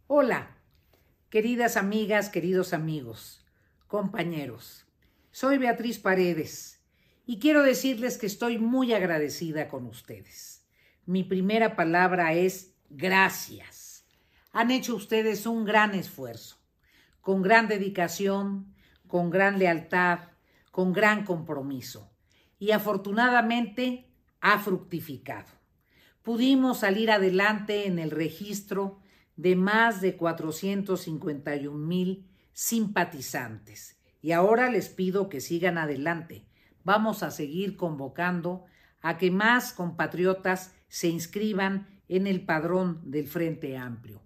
[0.08, 0.58] Hola,
[1.30, 3.46] queridas amigas, queridos amigos,
[3.88, 4.86] compañeros.
[5.32, 6.84] Soy Beatriz Paredes
[7.26, 10.68] y quiero decirles que estoy muy agradecida con ustedes.
[11.06, 14.06] Mi primera palabra es gracias.
[14.52, 16.58] Han hecho ustedes un gran esfuerzo,
[17.22, 18.74] con gran dedicación,
[19.08, 20.20] con gran lealtad,
[20.72, 22.12] con gran compromiso
[22.60, 24.10] y afortunadamente
[24.41, 25.62] ha fructificado.
[26.24, 29.01] Pudimos salir adelante en el registro
[29.36, 33.99] de más de 451 mil simpatizantes.
[34.21, 36.45] Y ahora les pido que sigan adelante.
[36.86, 38.63] Vamos a seguir convocando
[39.01, 44.21] a que más compatriotas se inscriban en el padrón del Frente Amplio.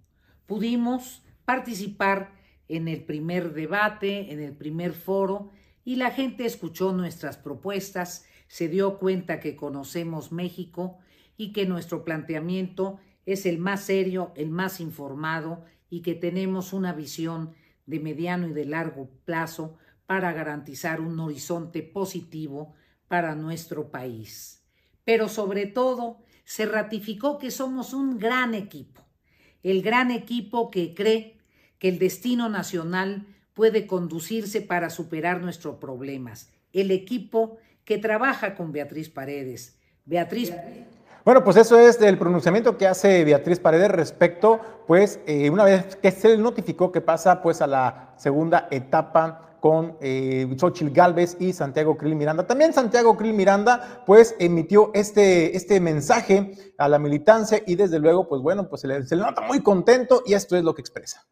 [0.45, 2.31] Pudimos participar
[2.67, 5.49] en el primer debate, en el primer foro,
[5.83, 10.99] y la gente escuchó nuestras propuestas, se dio cuenta que conocemos México
[11.37, 16.93] y que nuestro planteamiento es el más serio, el más informado y que tenemos una
[16.93, 17.53] visión
[17.85, 22.73] de mediano y de largo plazo para garantizar un horizonte positivo
[23.07, 24.63] para nuestro país.
[25.03, 29.05] Pero sobre todo, se ratificó que somos un gran equipo,
[29.63, 31.37] el gran equipo que cree
[31.77, 38.71] que el destino nacional puede conducirse para superar nuestros problemas, el equipo que trabaja con
[38.71, 39.77] Beatriz Paredes.
[40.05, 40.53] Beatriz,
[41.27, 45.97] bueno, pues eso es del pronunciamiento que hace Beatriz Paredes respecto, pues, eh, una vez
[45.97, 51.51] que se notificó que pasa, pues, a la segunda etapa con eh, Xochitl Galvez y
[51.51, 52.47] Santiago Krill Miranda.
[52.47, 58.29] También Santiago Krill Miranda, pues, emitió este, este mensaje a la militancia y desde luego,
[58.29, 61.27] pues, bueno, pues se se le nota muy contento y esto es lo que expresa.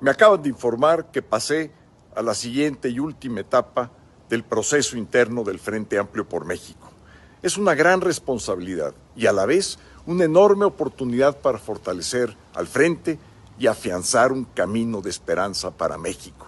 [0.00, 1.72] Me acaban de informar que pasé
[2.14, 3.90] a la siguiente y última etapa
[4.28, 6.83] del proceso interno del Frente Amplio por México
[7.44, 13.18] es una gran responsabilidad y a la vez una enorme oportunidad para fortalecer al frente
[13.58, 16.46] y afianzar un camino de esperanza para México.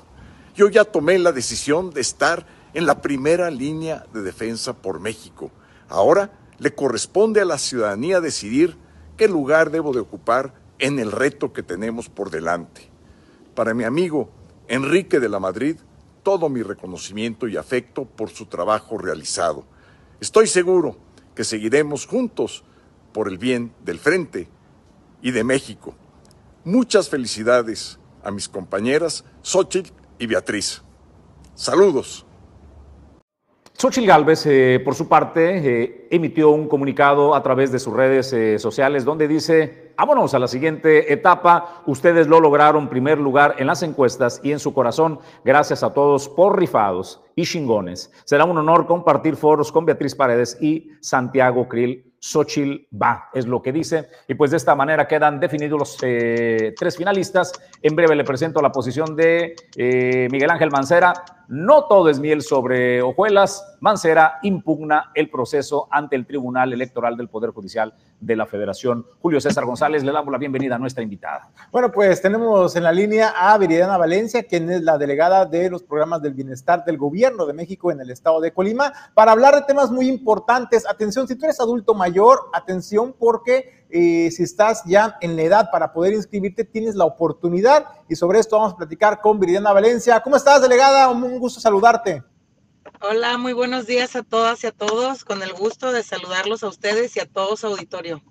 [0.54, 5.50] Yo ya tomé la decisión de estar en la primera línea de defensa por México.
[5.90, 8.78] Ahora le corresponde a la ciudadanía decidir
[9.18, 12.88] qué lugar debo de ocupar en el reto que tenemos por delante.
[13.54, 14.30] Para mi amigo
[14.66, 15.76] Enrique de la Madrid,
[16.22, 19.75] todo mi reconocimiento y afecto por su trabajo realizado
[20.20, 20.96] Estoy seguro
[21.34, 22.64] que seguiremos juntos
[23.12, 24.48] por el bien del Frente
[25.20, 25.94] y de México.
[26.64, 30.82] Muchas felicidades a mis compañeras Xochitl y Beatriz.
[31.54, 32.26] Saludos.
[33.78, 38.32] Xochitl Galvez, eh, por su parte, eh, emitió un comunicado a través de sus redes
[38.32, 43.66] eh, sociales donde dice, vámonos a la siguiente etapa, ustedes lo lograron primer lugar en
[43.66, 48.12] las encuestas y en su corazón, gracias a todos por rifados y chingones.
[48.24, 52.12] Será un honor compartir foros con Beatriz Paredes y Santiago Krill.
[52.18, 54.08] Xochitl va, es lo que dice.
[54.26, 57.52] Y pues de esta manera quedan definidos los tres finalistas.
[57.82, 59.54] En breve le presento la posición de
[60.30, 61.12] Miguel Ángel Mancera.
[61.48, 63.76] No todo es miel sobre hojuelas.
[63.78, 69.06] Mancera impugna el proceso ante el Tribunal Electoral del Poder Judicial de la Federación.
[69.20, 71.48] Julio César González, le damos la bienvenida a nuestra invitada.
[71.70, 75.84] Bueno, pues tenemos en la línea a Viridiana Valencia, quien es la delegada de los
[75.84, 79.62] programas del bienestar del Gobierno de México en el estado de Colima, para hablar de
[79.62, 80.84] temas muy importantes.
[80.88, 85.70] Atención, si tú eres adulto mayor, atención porque eh, si estás ya en la edad
[85.70, 87.86] para poder inscribirte, tienes la oportunidad.
[88.08, 90.20] Y sobre esto vamos a platicar con Viridiana Valencia.
[90.20, 91.08] ¿Cómo estás, delegada?
[91.08, 92.22] Un gusto saludarte.
[93.00, 95.24] Hola, muy buenos días a todas y a todos.
[95.24, 98.22] Con el gusto de saludarlos a ustedes y a todo su auditorio.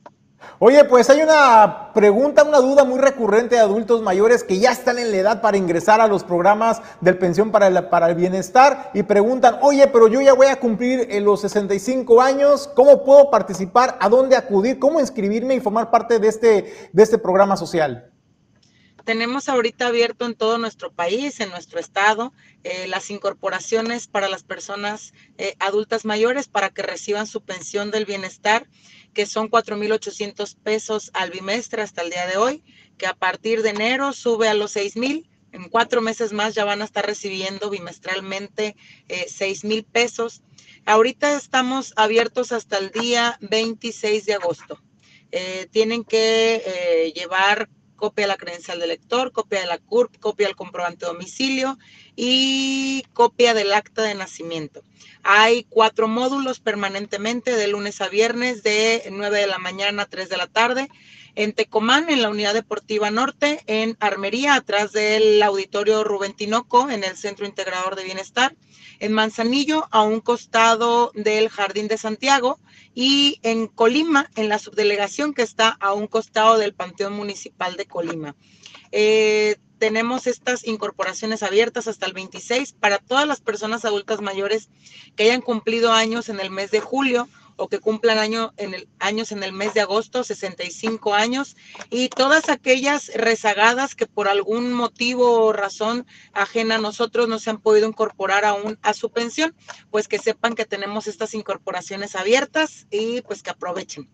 [0.59, 4.99] Oye, pues hay una pregunta, una duda muy recurrente de adultos mayores que ya están
[4.99, 9.57] en la edad para ingresar a los programas del pensión para el, bienestar y preguntan,
[9.61, 13.97] oye, pero yo ya voy a cumplir los 65 años, ¿cómo puedo participar?
[13.99, 14.79] ¿A dónde acudir?
[14.79, 18.11] ¿Cómo inscribirme y formar parte de este, este programa social?
[19.05, 22.33] Tenemos ahorita abierto en todo nuestro país, en nuestro estado,
[22.63, 28.05] eh, las incorporaciones para las personas eh, adultas mayores para que reciban su pensión del
[28.05, 28.65] bienestar,
[29.15, 32.63] que son 4.800 pesos al bimestre hasta el día de hoy,
[32.99, 35.27] que a partir de enero sube a los 6.000.
[35.53, 38.75] En cuatro meses más ya van a estar recibiendo bimestralmente
[39.07, 40.43] eh, 6.000 pesos.
[40.85, 44.81] Ahorita estamos abiertos hasta el día 26 de agosto.
[45.31, 47.69] Eh, tienen que llevar
[48.05, 51.79] copia de la credencial del lector, copia de la CURP, copia del comprobante de domicilio
[52.15, 54.83] y copia del acta de nacimiento.
[55.23, 60.29] Hay cuatro módulos permanentemente de lunes a viernes de 9 de la mañana a 3
[60.29, 60.87] de la tarde.
[61.35, 67.03] En Tecomán, en la Unidad Deportiva Norte, en Armería, atrás del Auditorio Rubén Tinoco, en
[67.03, 68.55] el Centro Integrador de Bienestar.
[68.99, 72.59] En Manzanillo, a un costado del Jardín de Santiago
[72.93, 77.85] y en Colima, en la subdelegación que está a un costado del Panteón Municipal de
[77.85, 78.35] Colima.
[78.93, 84.69] Eh, tenemos estas incorporaciones abiertas hasta el 26 para todas las personas adultas mayores
[85.17, 87.27] que hayan cumplido años en el mes de julio
[87.57, 91.55] o que cumplan año en el, años en el mes de agosto, 65 años,
[91.89, 97.49] y todas aquellas rezagadas que por algún motivo o razón ajena a nosotros no se
[97.49, 99.55] han podido incorporar aún a su pensión,
[99.91, 104.09] pues que sepan que tenemos estas incorporaciones abiertas y pues que aprovechen.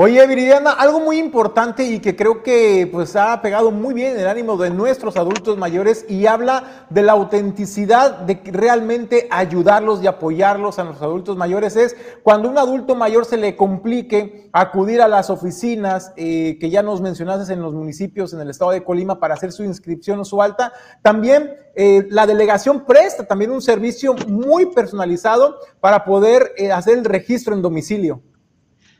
[0.00, 4.20] Oye, Viridiana, algo muy importante y que creo que pues ha pegado muy bien en
[4.20, 10.06] el ánimo de nuestros adultos mayores y habla de la autenticidad de realmente ayudarlos y
[10.06, 15.08] apoyarlos a los adultos mayores es cuando un adulto mayor se le complique acudir a
[15.08, 19.18] las oficinas eh, que ya nos mencionaste en los municipios en el estado de Colima
[19.18, 20.72] para hacer su inscripción o su alta,
[21.02, 27.04] también eh, la delegación presta también un servicio muy personalizado para poder eh, hacer el
[27.04, 28.22] registro en domicilio.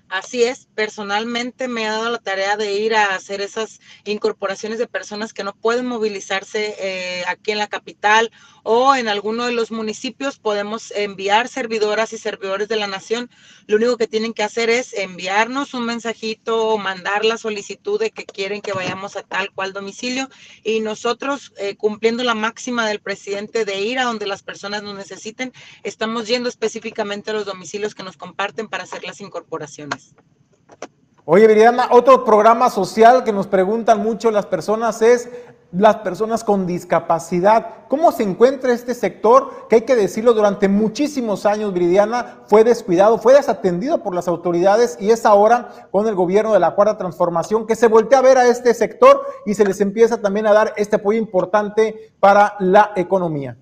[0.09, 4.86] Así es, personalmente me ha dado la tarea de ir a hacer esas incorporaciones de
[4.86, 8.30] personas que no pueden movilizarse eh, aquí en la capital
[8.62, 10.38] o en alguno de los municipios.
[10.38, 13.30] Podemos enviar servidoras y servidores de la nación.
[13.66, 18.11] Lo único que tienen que hacer es enviarnos un mensajito o mandar la solicitud de
[18.11, 20.28] que quieren que vayamos a tal cual domicilio
[20.64, 24.96] y nosotros, eh, cumpliendo la máxima del presidente de ir a donde las personas nos
[24.96, 25.52] necesiten,
[25.82, 30.14] estamos yendo específicamente a los domicilios que nos comparten para hacer las incorporaciones.
[31.30, 35.28] Oye, Viridiana, otro programa social que nos preguntan mucho las personas es
[35.71, 37.87] las personas con discapacidad.
[37.89, 43.19] ¿Cómo se encuentra este sector que hay que decirlo durante muchísimos años, Viridiana, fue descuidado,
[43.19, 47.66] fue desatendido por las autoridades y es ahora con el gobierno de la Cuarta Transformación
[47.66, 50.73] que se voltea a ver a este sector y se les empieza también a dar
[50.77, 53.59] este apoyo importante para la economía?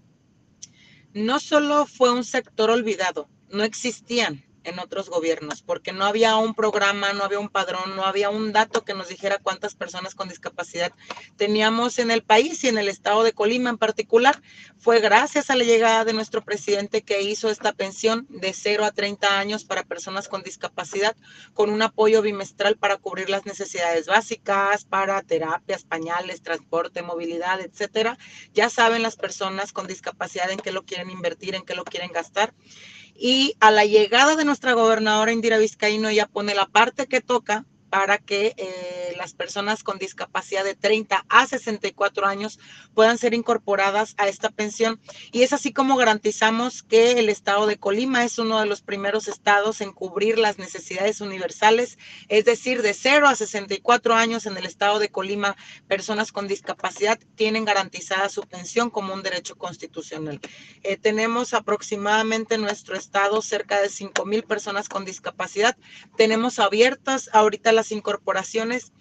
[1.13, 6.55] No solo fue un sector olvidado, no existían en otros gobiernos, porque no había un
[6.55, 10.29] programa, no había un padrón, no había un dato que nos dijera cuántas personas con
[10.29, 10.93] discapacidad
[11.37, 14.43] teníamos en el país y en el estado de Colima en particular.
[14.79, 18.91] Fue gracias a la llegada de nuestro presidente que hizo esta pensión de 0 a
[18.91, 21.17] 30 años para personas con discapacidad,
[21.55, 28.19] con un apoyo bimestral para cubrir las necesidades básicas, para terapias, pañales, transporte, movilidad, etcétera.
[28.53, 32.12] Ya saben las personas con discapacidad en qué lo quieren invertir, en qué lo quieren
[32.12, 32.53] gastar
[33.19, 37.64] y a la llegada de nuestra gobernadora Indira Vizcaíno, ella pone la parte que toca
[37.97, 42.59] para que eh, las personas con discapacidad de 30 a 64 años
[42.92, 45.01] puedan ser incorporadas a esta pensión.
[45.32, 49.28] Y es así como garantizamos que el estado de Colima es uno de los primeros
[49.28, 51.97] estados en cubrir las necesidades universales,
[52.28, 55.57] es decir, de 0 a 64 años en el estado de Colima,
[55.88, 60.38] personas con discapacidad tienen garantizada su pensión como un derecho constitucional.
[60.82, 65.78] Eh, tenemos aproximadamente en nuestro estado cerca de 5 mil personas con discapacidad.
[66.18, 68.93] Tenemos abiertas ahorita las incorporaciones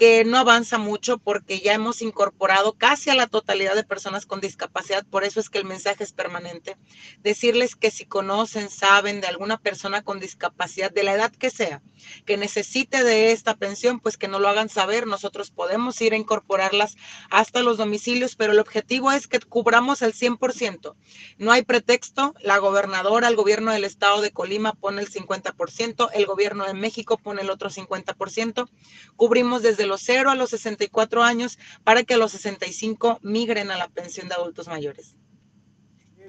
[0.00, 4.40] que no avanza mucho porque ya hemos incorporado casi a la totalidad de personas con
[4.40, 6.78] discapacidad, por eso es que el mensaje es permanente.
[7.18, 11.82] Decirles que si conocen, saben de alguna persona con discapacidad, de la edad que sea,
[12.24, 15.06] que necesite de esta pensión, pues que no lo hagan saber.
[15.06, 16.96] Nosotros podemos ir a incorporarlas
[17.28, 20.94] hasta los domicilios, pero el objetivo es que cubramos el 100%.
[21.36, 22.34] No hay pretexto.
[22.40, 27.18] La gobernadora, el gobierno del estado de Colima pone el 50%, el gobierno de México
[27.18, 28.66] pone el otro 50%.
[29.16, 33.76] Cubrimos desde los 0 a los 64 años para que a los 65 migren a
[33.76, 35.14] la pensión de adultos mayores.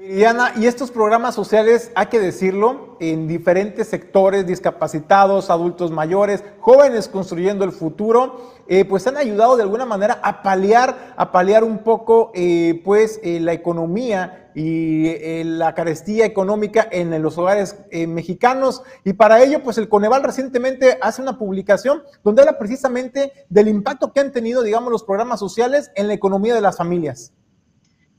[0.02, 7.08] Diana, y estos programas sociales, hay que decirlo, en diferentes sectores, discapacitados, adultos mayores, jóvenes
[7.08, 11.80] construyendo el futuro, eh, pues han ayudado de alguna manera a paliar, a paliar un
[11.84, 18.82] poco, eh, pues, eh, la economía y la carestía económica en los hogares mexicanos.
[19.06, 24.12] Y para ello, pues, el Coneval recientemente hace una publicación donde habla precisamente del impacto
[24.12, 27.34] que han tenido, digamos, los programas sociales en la economía de las familias.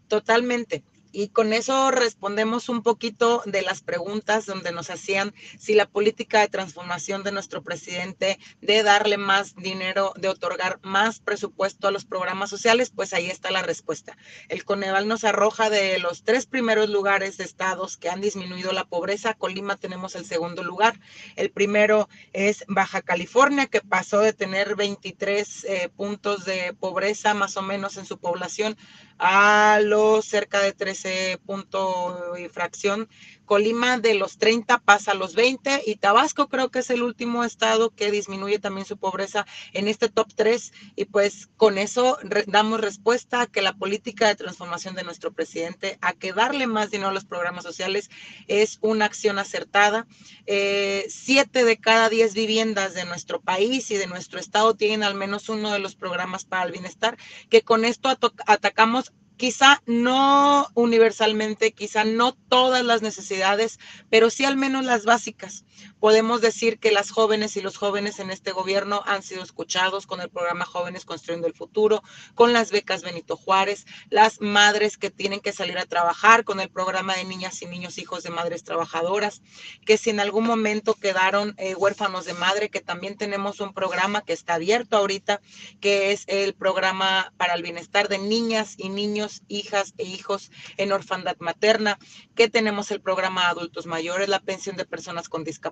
[0.07, 5.87] Totalmente y con eso respondemos un poquito de las preguntas donde nos hacían si la
[5.87, 11.91] política de transformación de nuestro presidente de darle más dinero, de otorgar más presupuesto a
[11.91, 14.17] los programas sociales, pues ahí está la respuesta.
[14.49, 18.85] El Coneval nos arroja de los tres primeros lugares de estados que han disminuido la
[18.85, 19.35] pobreza.
[19.35, 20.99] Colima tenemos el segundo lugar.
[21.37, 27.57] El primero es Baja California, que pasó de tener 23 eh, puntos de pobreza más
[27.57, 28.77] o menos en su población
[29.19, 33.09] a los cerca de 13 puntos y fracción
[33.45, 37.45] Colima de los 30 pasa a los 20 y Tabasco creo que es el último
[37.45, 42.81] estado que disminuye también su pobreza en este top 3 y pues con eso damos
[42.81, 47.11] respuesta a que la política de transformación de nuestro presidente, a que darle más dinero
[47.11, 48.11] a los programas sociales
[48.49, 50.07] es una acción acertada.
[50.47, 55.15] Eh, siete de cada diez viviendas de nuestro país y de nuestro estado tienen al
[55.15, 57.17] menos uno de los programas para el bienestar,
[57.49, 58.09] que con esto
[58.47, 59.13] atacamos
[59.43, 65.65] quizá no universalmente, quizá no todas las necesidades, pero sí al menos las básicas.
[66.01, 70.21] Podemos decir que las jóvenes y los jóvenes en este gobierno han sido escuchados con
[70.21, 72.03] el programa Jóvenes Construyendo el Futuro,
[72.35, 76.71] con las becas Benito Juárez, las madres que tienen que salir a trabajar con el
[76.71, 79.43] programa de niñas y niños hijos de madres trabajadoras,
[79.85, 84.23] que si en algún momento quedaron eh, huérfanos de madre, que también tenemos un programa
[84.23, 85.41] que está abierto ahorita,
[85.81, 90.93] que es el programa para el bienestar de niñas y niños hijas e hijos en
[90.93, 91.99] orfandad materna,
[92.35, 95.72] que tenemos el programa adultos mayores, la pensión de personas con discapacidad,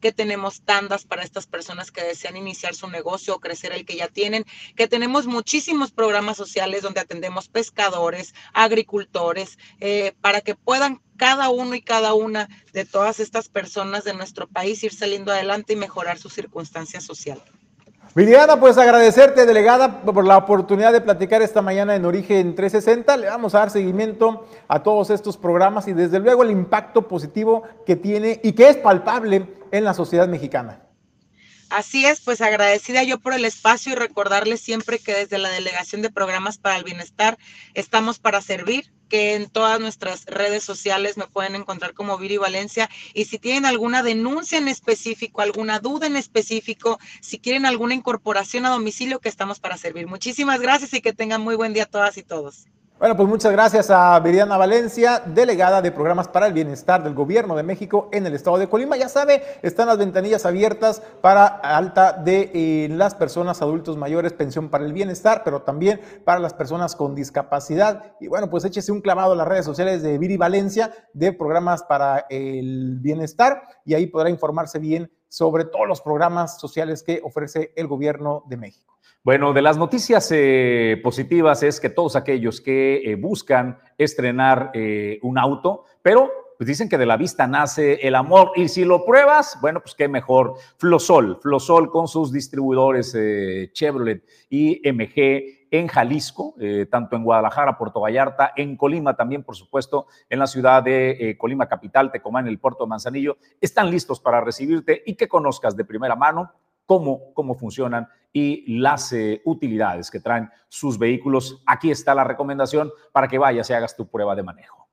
[0.00, 3.96] que tenemos tandas para estas personas que desean iniciar su negocio o crecer el que
[3.96, 4.44] ya tienen,
[4.76, 11.74] que tenemos muchísimos programas sociales donde atendemos pescadores, agricultores, eh, para que puedan cada uno
[11.74, 16.18] y cada una de todas estas personas de nuestro país ir saliendo adelante y mejorar
[16.18, 17.42] su circunstancia social.
[18.16, 23.14] Viriana, pues agradecerte, delegada, por la oportunidad de platicar esta mañana en Origen 360.
[23.18, 27.64] Le vamos a dar seguimiento a todos estos programas y desde luego el impacto positivo
[27.84, 30.85] que tiene y que es palpable en la sociedad mexicana.
[31.68, 36.00] Así es, pues agradecida yo por el espacio y recordarles siempre que desde la Delegación
[36.00, 37.38] de Programas para el Bienestar
[37.74, 42.88] estamos para servir, que en todas nuestras redes sociales me pueden encontrar como Viri Valencia
[43.14, 48.64] y si tienen alguna denuncia en específico, alguna duda en específico, si quieren alguna incorporación
[48.64, 50.06] a domicilio, que estamos para servir.
[50.06, 52.66] Muchísimas gracias y que tengan muy buen día todas y todos.
[52.98, 57.54] Bueno, pues muchas gracias a Viriana Valencia, delegada de programas para el bienestar del Gobierno
[57.54, 58.96] de México en el estado de Colima.
[58.96, 64.70] Ya sabe, están las ventanillas abiertas para alta de eh, las personas adultos mayores, pensión
[64.70, 68.14] para el bienestar, pero también para las personas con discapacidad.
[68.18, 71.82] Y bueno, pues échese un clavado a las redes sociales de Viri Valencia de programas
[71.82, 77.74] para el bienestar y ahí podrá informarse bien sobre todos los programas sociales que ofrece
[77.76, 78.95] el Gobierno de México.
[79.26, 85.18] Bueno, de las noticias eh, positivas es que todos aquellos que eh, buscan estrenar eh,
[85.20, 89.04] un auto, pero pues dicen que de la vista nace el amor y si lo
[89.04, 90.54] pruebas, bueno, pues qué mejor.
[90.76, 93.18] Flosol, Flosol con sus distribuidores
[93.72, 96.54] Chevrolet y MG en Jalisco,
[96.88, 101.66] tanto en Guadalajara, Puerto Vallarta, en Colima también, por supuesto, en la ciudad de Colima
[101.66, 105.84] Capital, Tecomán, en el puerto de Manzanillo, están listos para recibirte y que conozcas de
[105.84, 106.52] primera mano
[106.86, 111.62] cómo, cómo funcionan y las eh, utilidades que traen sus vehículos.
[111.66, 114.86] Aquí está la recomendación para que vayas y hagas tu prueba de manejo.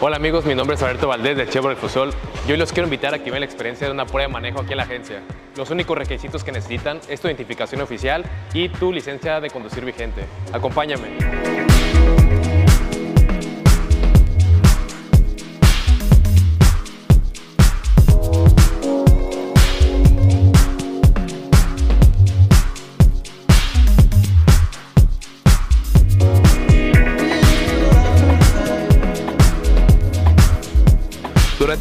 [0.00, 2.10] Hola amigos, mi nombre es Alberto Valdés de Chevrolet Fusol.
[2.48, 4.72] Yo los quiero invitar a que vean la experiencia de una prueba de manejo aquí
[4.72, 5.22] en la agencia.
[5.56, 10.24] Los únicos requisitos que necesitan es tu identificación oficial y tu licencia de conducir vigente.
[10.52, 11.41] Acompáñame.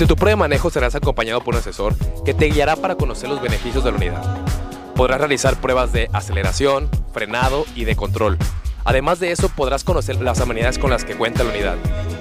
[0.02, 1.93] Durante tu prueba de manejo serás acompañado por un asesor
[2.26, 4.36] que te guiará para conocer los beneficios de la unidad.
[4.95, 8.39] Podrás realizar pruebas de aceleración, frenado y de control.
[8.84, 11.76] Además de eso podrás conocer las amenidades con las que cuenta la unidad.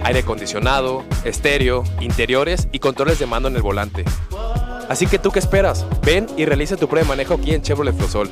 [0.04, 4.04] Aire acondicionado, estéreo, interiores y controles de mando en el volante.
[4.90, 5.86] Así que tú qué esperas?
[6.02, 8.28] Ven y realiza tu prueba de manejo aquí en Chevrolet Flosol.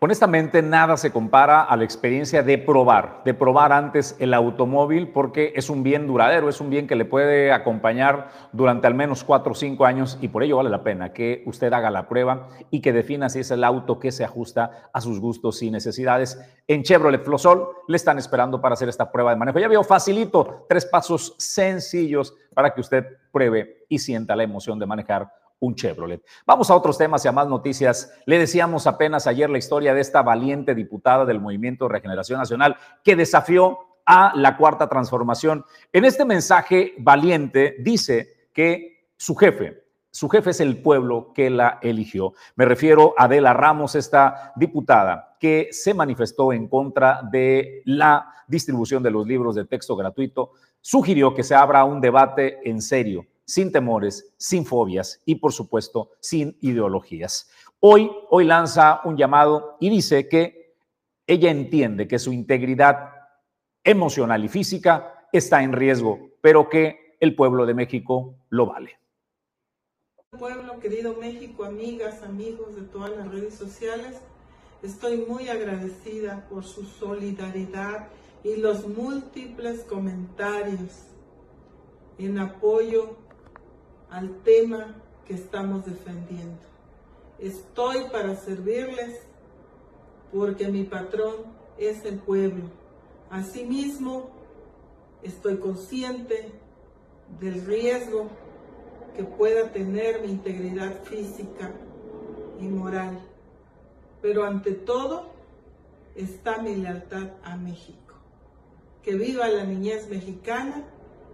[0.00, 5.52] Honestamente, nada se compara a la experiencia de probar, de probar antes el automóvil, porque
[5.56, 9.52] es un bien duradero, es un bien que le puede acompañar durante al menos cuatro
[9.52, 12.80] o cinco años y por ello vale la pena que usted haga la prueba y
[12.80, 16.38] que defina si es el auto que se ajusta a sus gustos y necesidades.
[16.68, 19.58] En Chevrolet Flosol le están esperando para hacer esta prueba de manejo.
[19.58, 24.86] Ya veo facilito, tres pasos sencillos para que usted pruebe y sienta la emoción de
[24.86, 25.28] manejar
[25.60, 26.22] un Chevrolet.
[26.46, 28.12] Vamos a otros temas y a más noticias.
[28.26, 32.76] Le decíamos apenas ayer la historia de esta valiente diputada del Movimiento de Regeneración Nacional
[33.02, 35.64] que desafió a la cuarta transformación.
[35.92, 41.78] En este mensaje valiente dice que su jefe, su jefe es el pueblo que la
[41.82, 42.32] eligió.
[42.56, 49.02] Me refiero a Adela Ramos, esta diputada que se manifestó en contra de la distribución
[49.02, 53.72] de los libros de texto gratuito, sugirió que se abra un debate en serio sin
[53.72, 57.50] temores, sin fobias y por supuesto sin ideologías.
[57.80, 60.76] Hoy, hoy lanza un llamado y dice que
[61.26, 63.10] ella entiende que su integridad
[63.82, 68.98] emocional y física está en riesgo, pero que el pueblo de México lo vale.
[70.38, 74.20] Pueblo, querido México, amigas, amigos de todas las redes sociales,
[74.82, 78.08] estoy muy agradecida por su solidaridad
[78.44, 81.06] y los múltiples comentarios
[82.18, 83.16] en apoyo
[84.10, 84.94] al tema
[85.26, 86.58] que estamos defendiendo.
[87.38, 89.20] Estoy para servirles
[90.32, 91.36] porque mi patrón
[91.78, 92.64] es el pueblo.
[93.30, 94.30] Asimismo,
[95.22, 96.52] estoy consciente
[97.40, 98.28] del riesgo
[99.14, 101.72] que pueda tener mi integridad física
[102.60, 103.18] y moral.
[104.22, 105.26] Pero ante todo
[106.14, 108.14] está mi lealtad a México.
[109.02, 110.84] Que viva la niñez mexicana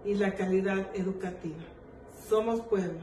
[0.03, 1.63] y la calidad educativa.
[2.27, 2.99] Somos pueblo.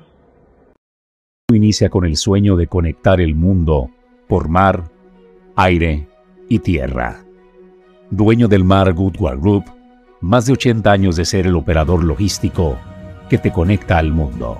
[1.52, 3.88] Inicia con el sueño de conectar el mundo
[4.26, 4.90] por mar,
[5.54, 6.08] aire
[6.48, 7.24] y tierra.
[8.10, 9.64] Dueño del mar Goodward Group,
[10.20, 12.78] más de 80 años de ser el operador logístico
[13.28, 14.58] que te conecta al mundo.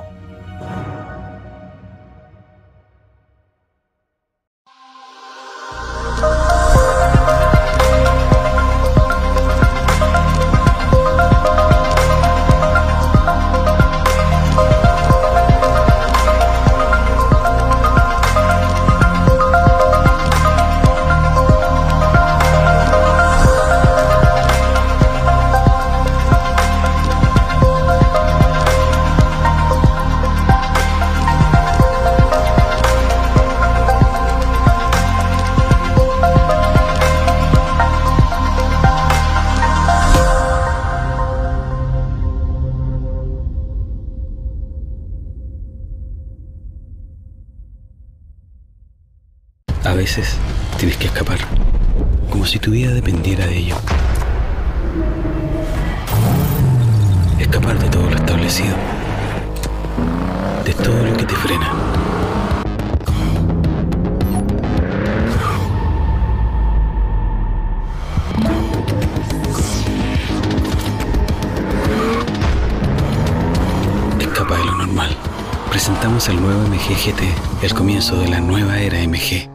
[75.73, 79.51] Presentamos el nuevo MG GT, el comienzo de la nueva era MG.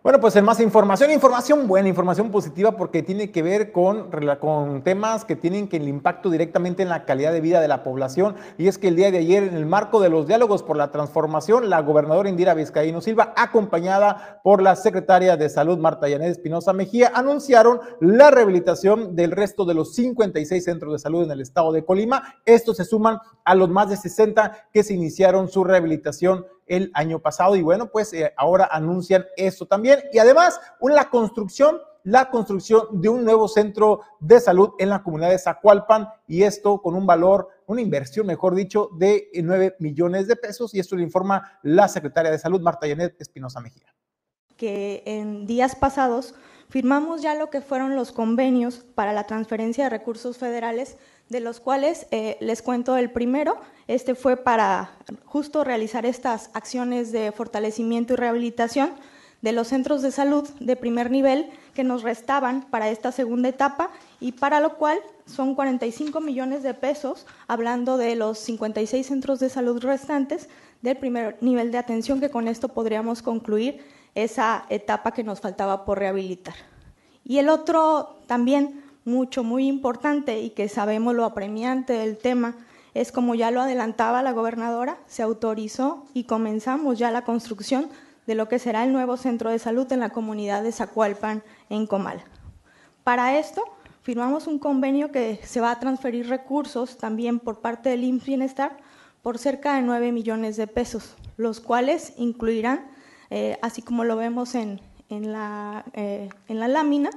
[0.00, 4.84] Bueno, pues en más información, información buena, información positiva, porque tiene que ver con, con
[4.84, 8.36] temas que tienen que el impacto directamente en la calidad de vida de la población.
[8.58, 10.92] Y es que el día de ayer, en el marco de los diálogos por la
[10.92, 16.72] transformación, la gobernadora Indira Vizcaíno Silva, acompañada por la secretaria de Salud Marta Yanet Espinosa
[16.72, 21.72] Mejía, anunciaron la rehabilitación del resto de los 56 centros de salud en el estado
[21.72, 22.36] de Colima.
[22.44, 27.20] Estos se suman a los más de 60 que se iniciaron su rehabilitación el año
[27.20, 27.56] pasado.
[27.56, 30.00] Y bueno, pues eh, ahora anuncian eso también.
[30.12, 35.30] Y además la construcción la construcción de un nuevo centro de salud en la comunidad
[35.30, 36.08] de Zacualpan.
[36.28, 40.72] Y esto con un valor, una inversión, mejor dicho, de 9 millones de pesos.
[40.72, 43.92] Y esto le informa la secretaria de Salud, Marta Yanet Espinosa Mejía.
[44.56, 46.36] Que en días pasados
[46.68, 51.60] firmamos ya lo que fueron los convenios para la transferencia de recursos federales de los
[51.60, 53.56] cuales eh, les cuento el primero.
[53.88, 54.92] Este fue para
[55.24, 58.92] justo realizar estas acciones de fortalecimiento y rehabilitación
[59.42, 63.90] de los centros de salud de primer nivel que nos restaban para esta segunda etapa
[64.18, 69.50] y para lo cual son 45 millones de pesos, hablando de los 56 centros de
[69.50, 70.48] salud restantes
[70.82, 75.84] del primer nivel de atención, que con esto podríamos concluir esa etapa que nos faltaba
[75.84, 76.54] por rehabilitar.
[77.24, 82.56] Y el otro también mucho, muy importante y que sabemos lo apremiante del tema,
[82.92, 87.88] es como ya lo adelantaba la gobernadora, se autorizó y comenzamos ya la construcción
[88.26, 91.86] de lo que será el nuevo centro de salud en la comunidad de Zacualpan, en
[91.86, 92.22] Comal.
[93.04, 93.62] Para esto,
[94.02, 98.76] firmamos un convenio que se va a transferir recursos también por parte del IMSS Bienestar
[99.22, 102.86] por cerca de 9 millones de pesos, los cuales incluirán,
[103.30, 107.10] eh, así como lo vemos en, en, la, eh, en la lámina,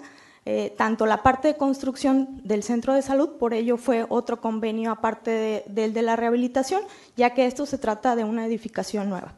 [0.51, 4.89] eh, tanto la parte de construcción del centro de salud, por ello fue otro convenio
[4.89, 6.81] aparte del de, la rehabilitación,
[7.15, 9.35] ya que esto se trata de una edificación nueva.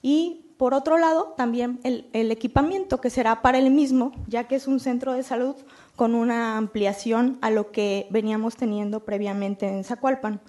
[0.00, 4.66] Y por otro lado, también el, equipamiento que será para el mismo, ya que es
[4.66, 5.54] un centro de salud
[5.96, 10.40] con una ampliación a lo que veníamos teniendo previamente en Zacualpan.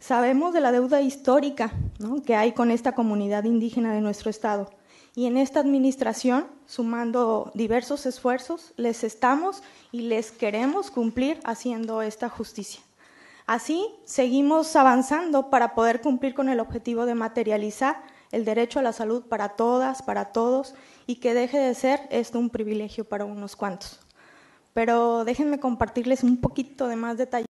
[0.00, 1.72] Sabemos de la deuda histórica
[2.26, 4.68] que hay con esta comunidad indígena de nuestro estado
[5.16, 12.28] y en esta administración, sumando diversos esfuerzos, les estamos y les queremos cumplir haciendo esta
[12.28, 12.82] justicia.
[13.46, 18.92] Así, seguimos avanzando para poder cumplir con el objetivo de materializar el derecho a la
[18.92, 20.74] salud para todas, para todos,
[21.06, 24.00] y que deje de ser esto un privilegio para unos cuantos.
[24.74, 27.46] pero déjenme compartirles un poquito de más detalle.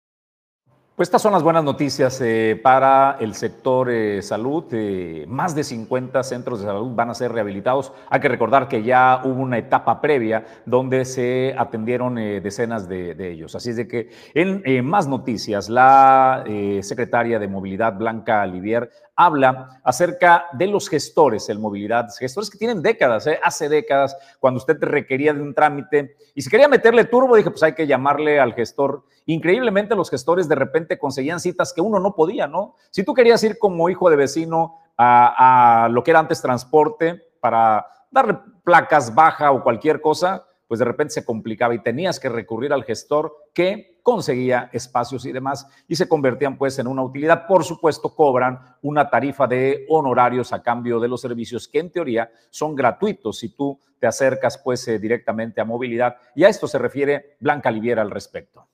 [0.93, 4.65] Pues estas son las buenas noticias eh, para el sector eh, salud.
[4.73, 7.93] Eh, más de 50 centros de salud van a ser rehabilitados.
[8.09, 13.31] Hay que recordar que ya hubo una etapa previa donde se atendieron decenas de, de,
[13.31, 13.55] ellos.
[13.55, 16.43] Así es de que en más noticias, la
[16.81, 18.91] secretaria de Movilidad, Blanca Olivier,
[19.25, 23.39] habla acerca de los gestores en movilidad, gestores que tienen décadas, ¿eh?
[23.43, 27.63] hace décadas, cuando usted requería de un trámite y si quería meterle turbo, dije, pues
[27.63, 29.03] hay que llamarle al gestor.
[29.25, 32.75] Increíblemente los gestores de repente conseguían citas que uno no podía, ¿no?
[32.89, 37.21] Si tú querías ir como hijo de vecino a, a lo que era antes transporte
[37.39, 42.29] para darle placas baja o cualquier cosa, pues de repente se complicaba y tenías que
[42.29, 47.47] recurrir al gestor que conseguía espacios y demás y se convertían pues en una utilidad.
[47.47, 52.31] Por supuesto, cobran una tarifa de honorarios a cambio de los servicios que en teoría
[52.49, 56.79] son gratuitos si tú te acercas pues eh, directamente a movilidad y a esto se
[56.79, 58.67] refiere Blanca Liviera al respecto.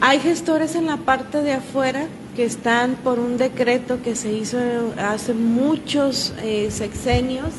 [0.00, 4.58] Hay gestores en la parte de afuera que están por un decreto que se hizo
[4.98, 7.52] hace muchos eh, sexenios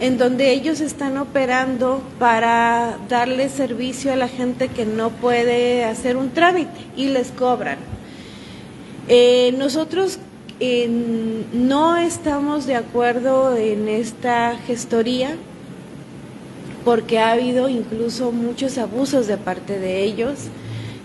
[0.00, 6.16] en donde ellos están operando para darle servicio a la gente que no puede hacer
[6.16, 7.78] un trámite y les cobran.
[9.08, 10.18] Eh, nosotros
[11.52, 15.36] no estamos de acuerdo en esta gestoría
[16.84, 20.48] porque ha habido incluso muchos abusos de parte de ellos.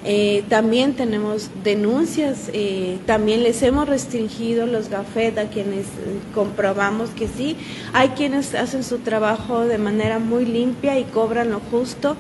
[0.03, 7.11] Eh, también tenemos denuncias, eh, también les hemos restringido los gafet a quienes eh, comprobamos
[7.11, 7.55] que sí.
[7.93, 12.15] Hay quienes hacen su trabajo de manera muy limpia y cobran lo justo,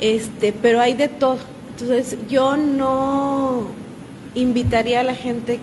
[0.00, 1.38] este, pero hay de todo.
[1.72, 3.66] Entonces yo no
[4.34, 5.60] invitaría a la gente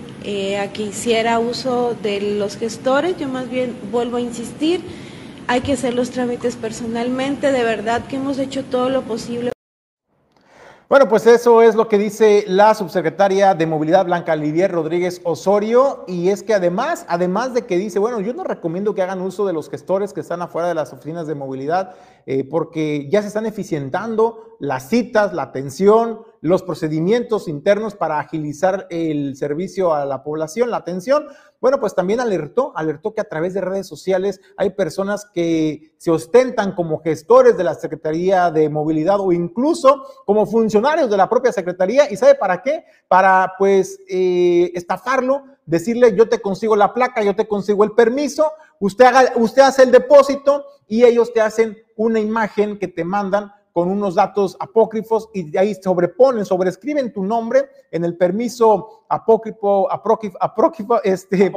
[0.59, 4.81] a que hiciera uso de los gestores, yo más bien vuelvo a insistir,
[5.47, 9.54] hay que hacer los trámites personalmente, de verdad que hemos hecho todo lo posible
[10.87, 16.03] bueno, pues eso es lo que dice la subsecretaria de Movilidad Blanca Livier Rodríguez Osorio.
[16.07, 19.47] Y es que además, además de que dice, bueno, yo no recomiendo que hagan uso
[19.47, 21.95] de los gestores que están afuera de las oficinas de movilidad
[22.27, 28.85] eh, porque ya se están eficientando las citas, la atención, los procedimientos internos para agilizar
[28.91, 31.25] el servicio a la población, la atención.
[31.59, 36.11] Bueno, pues también alertó, alertó que a través de redes sociales hay personas que se
[36.11, 41.51] ostentan como gestores de la Secretaría de Movilidad o incluso como funcionarios de la propia
[41.51, 42.11] Secretaría.
[42.11, 42.85] ¿Y sabe para qué?
[43.07, 48.51] Para pues eh, estafarlo, decirle yo te consigo la placa, yo te consigo el permiso,
[48.79, 53.91] usted, usted hace el depósito y ellos te hacen una imagen que te mandan con
[53.91, 60.37] unos datos apócrifos y de ahí sobreponen, sobrescriben tu nombre en el permiso apócrifo, apócrifo,
[60.39, 61.51] apócrifo, este,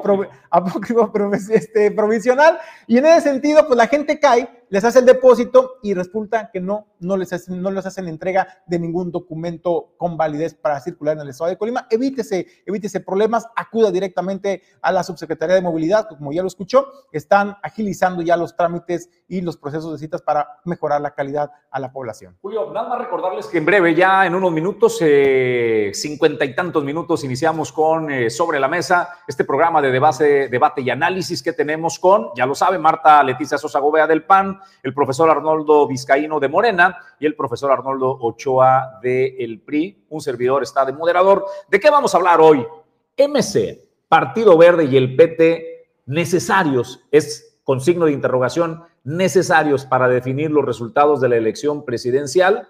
[0.50, 1.12] apócrifo,
[1.52, 2.58] este, provisional.
[2.88, 6.60] Y en ese sentido, pues la gente cae, les hace el depósito y resulta que
[6.60, 11.16] no, no, les hacen, no les hacen entrega de ningún documento con validez para circular
[11.16, 11.86] en el estado de Colima.
[11.90, 17.56] Evítese, evítese problemas, acuda directamente a la subsecretaría de movilidad, como ya lo escuchó, están
[17.62, 21.92] agilizando ya los trámites y los procesos de citas para mejorar la calidad a la
[21.92, 22.36] población.
[22.40, 26.84] Julio, nada más recordarles que en breve, ya en unos minutos, eh, cincuenta y tantos
[26.84, 31.52] minutos, iniciamos con eh, Sobre la Mesa, este programa de debate, debate y análisis que
[31.52, 36.40] tenemos con, ya lo sabe, Marta Leticia Sosa Gobea del PAN, el profesor Arnoldo Vizcaíno
[36.40, 40.04] de Morena y el profesor Arnoldo Ochoa de El PRI.
[40.10, 41.44] Un servidor está de moderador.
[41.68, 42.66] ¿De qué vamos a hablar hoy?
[43.16, 45.78] MC, Partido Verde y el PT
[46.08, 52.66] necesarios, es con signo de interrogación, necesarios para definir los resultados de la elección presidencial.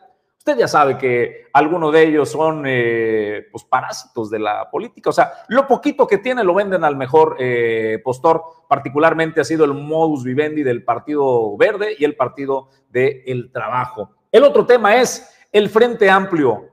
[0.49, 5.11] Usted ya sabe que algunos de ellos son eh, pues, parásitos de la política.
[5.11, 8.43] O sea, lo poquito que tiene lo venden al mejor eh, postor.
[8.67, 14.15] Particularmente ha sido el modus vivendi del Partido Verde y el Partido del Trabajo.
[14.33, 16.71] El otro tema es el Frente Amplio.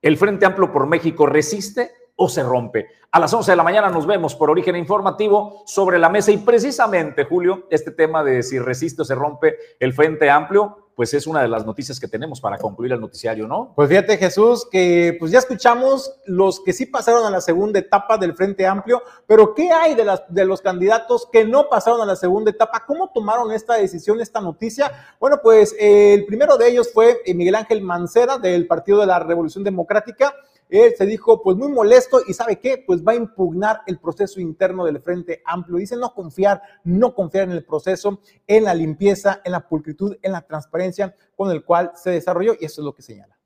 [0.00, 2.86] ¿El Frente Amplio por México resiste o se rompe?
[3.10, 6.38] A las 11 de la mañana nos vemos por Origen Informativo sobre la mesa y
[6.38, 11.26] precisamente, Julio, este tema de si resiste o se rompe el Frente Amplio pues es
[11.26, 13.74] una de las noticias que tenemos para concluir el noticiario, ¿no?
[13.76, 18.16] Pues fíjate Jesús, que pues ya escuchamos los que sí pasaron a la segunda etapa
[18.16, 22.06] del Frente Amplio, pero ¿qué hay de, las, de los candidatos que no pasaron a
[22.06, 22.82] la segunda etapa?
[22.86, 24.90] ¿Cómo tomaron esta decisión, esta noticia?
[25.20, 29.64] Bueno, pues el primero de ellos fue Miguel Ángel Mancera del Partido de la Revolución
[29.64, 30.34] Democrática
[30.68, 34.40] él se dijo pues muy molesto y sabe qué, pues va a impugnar el proceso
[34.40, 35.78] interno del Frente Amplio.
[35.78, 40.32] Dice no confiar, no confiar en el proceso, en la limpieza, en la pulcritud, en
[40.32, 43.38] la transparencia con el cual se desarrolló y eso es lo que señala.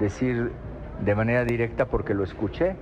[0.00, 0.52] Decir
[1.04, 2.76] de manera directa porque lo escuché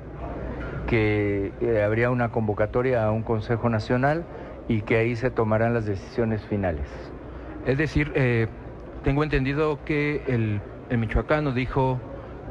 [0.86, 4.24] que eh, habría una convocatoria a un Consejo Nacional
[4.68, 6.88] y que ahí se tomarán las decisiones finales.
[7.66, 8.49] Es decir, eh,
[9.05, 12.01] Tengo entendido que el, el Michoacán nos dijo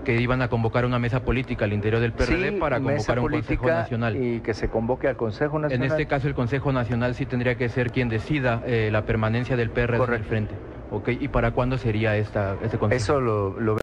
[0.03, 3.29] que iban a convocar una mesa política al interior del PRD Sí, para convocar un
[3.31, 4.15] Consejo Nacional.
[4.17, 5.87] Y que se convoque al Consejo En Nacional.
[5.87, 9.69] este caso el Consejo Nacional sí tendría que ser quien decida eh, la permanencia del
[9.69, 10.55] PRD en el frente.
[10.91, 12.97] Ok, ¿y para cuándo sería esta, este consejo?
[12.97, 13.77] Eso lo, lo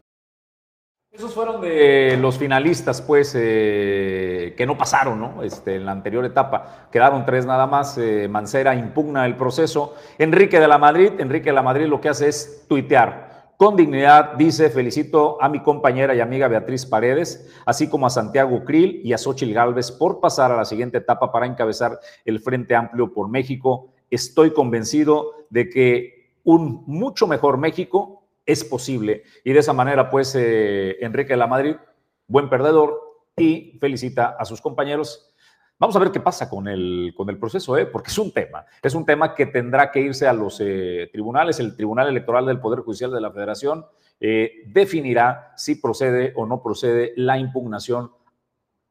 [1.11, 5.43] Esos fueron de los finalistas, pues, eh, que no pasaron, ¿no?
[5.43, 6.87] Este, en la anterior etapa.
[6.91, 7.97] Quedaron tres nada más.
[7.97, 9.95] eh, Mancera impugna el proceso.
[10.17, 13.30] Enrique de la Madrid, Enrique de la Madrid lo que hace es tuitear.
[13.61, 18.65] Con dignidad, dice, felicito a mi compañera y amiga Beatriz Paredes, así como a Santiago
[18.65, 22.73] Krill y a Xochil Gálvez por pasar a la siguiente etapa para encabezar el Frente
[22.73, 23.93] Amplio por México.
[24.09, 29.25] Estoy convencido de que un mucho mejor México es posible.
[29.43, 31.75] Y de esa manera, pues, eh, Enrique de la Madrid,
[32.25, 35.30] buen perdedor, y felicita a sus compañeros.
[35.81, 37.87] Vamos a ver qué pasa con el, con el proceso, ¿eh?
[37.87, 38.63] porque es un tema.
[38.83, 41.59] Es un tema que tendrá que irse a los eh, tribunales.
[41.59, 43.87] El Tribunal Electoral del Poder Judicial de la Federación
[44.19, 48.11] eh, definirá si procede o no procede la impugnación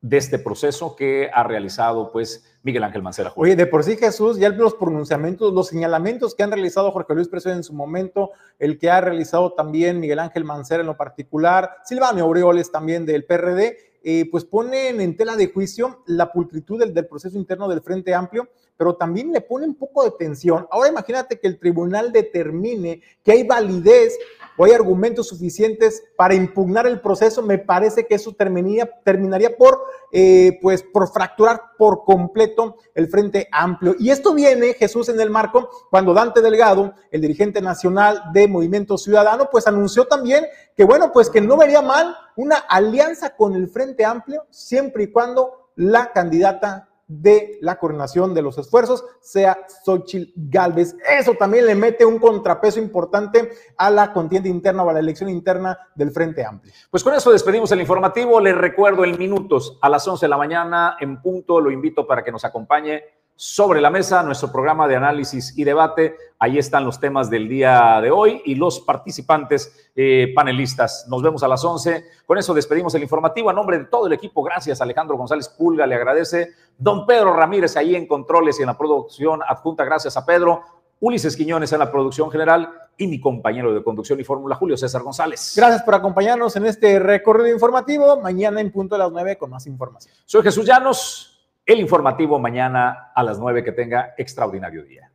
[0.01, 3.32] de este proceso que ha realizado pues Miguel Ángel Mancera.
[3.36, 7.28] Oye, de por sí Jesús, ya los pronunciamientos, los señalamientos que han realizado Jorge Luis
[7.28, 11.76] Preso en su momento, el que ha realizado también Miguel Ángel Mancera en lo particular,
[11.84, 16.95] Silvano Aureoles también del PRD, eh, pues ponen en tela de juicio la pulcritud del,
[16.95, 18.49] del proceso interno del Frente Amplio,
[18.81, 20.66] pero también le pone un poco de tensión.
[20.70, 24.16] Ahora imagínate que el tribunal determine que hay validez
[24.57, 29.83] o hay argumentos suficientes para impugnar el proceso, me parece que eso terminaría, terminaría por,
[30.12, 33.97] eh, pues, por fracturar por completo el Frente Amplio.
[33.99, 38.97] Y esto viene, Jesús, en el marco cuando Dante Delgado, el dirigente nacional de Movimiento
[38.97, 43.68] Ciudadano, pues anunció también que, bueno, pues que no vería mal una alianza con el
[43.68, 50.33] Frente Amplio siempre y cuando la candidata de la coordinación de los esfuerzos sea Xochitl
[50.37, 50.95] Galvez.
[51.19, 55.29] Eso también le mete un contrapeso importante a la contienda interna o a la elección
[55.29, 56.73] interna del Frente Amplio.
[56.89, 58.41] Pues con eso despedimos el informativo.
[58.41, 61.61] Les recuerdo en minutos a las 11 de la mañana en punto.
[61.61, 63.03] Lo invito para que nos acompañe
[63.41, 66.14] sobre la mesa nuestro programa de análisis y debate.
[66.38, 71.07] Ahí están los temas del día de hoy y los participantes eh, panelistas.
[71.09, 72.05] Nos vemos a las 11.
[72.26, 73.49] Con eso despedimos el informativo.
[73.49, 76.51] A nombre de todo el equipo, gracias Alejandro González Pulga, le agradece.
[76.76, 80.61] Don Pedro Ramírez ahí en controles y en la producción adjunta, gracias a Pedro.
[81.01, 85.01] Ulises Quiñones en la producción general y mi compañero de conducción y fórmula, Julio César
[85.01, 85.55] González.
[85.57, 88.20] Gracias por acompañarnos en este recorrido informativo.
[88.20, 90.14] Mañana en punto de las 9 con más información.
[90.26, 91.30] Soy Jesús Llanos.
[91.71, 95.09] El informativo mañana a las 9 que tenga extraordinario día.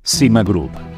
[0.00, 0.70] Cima Group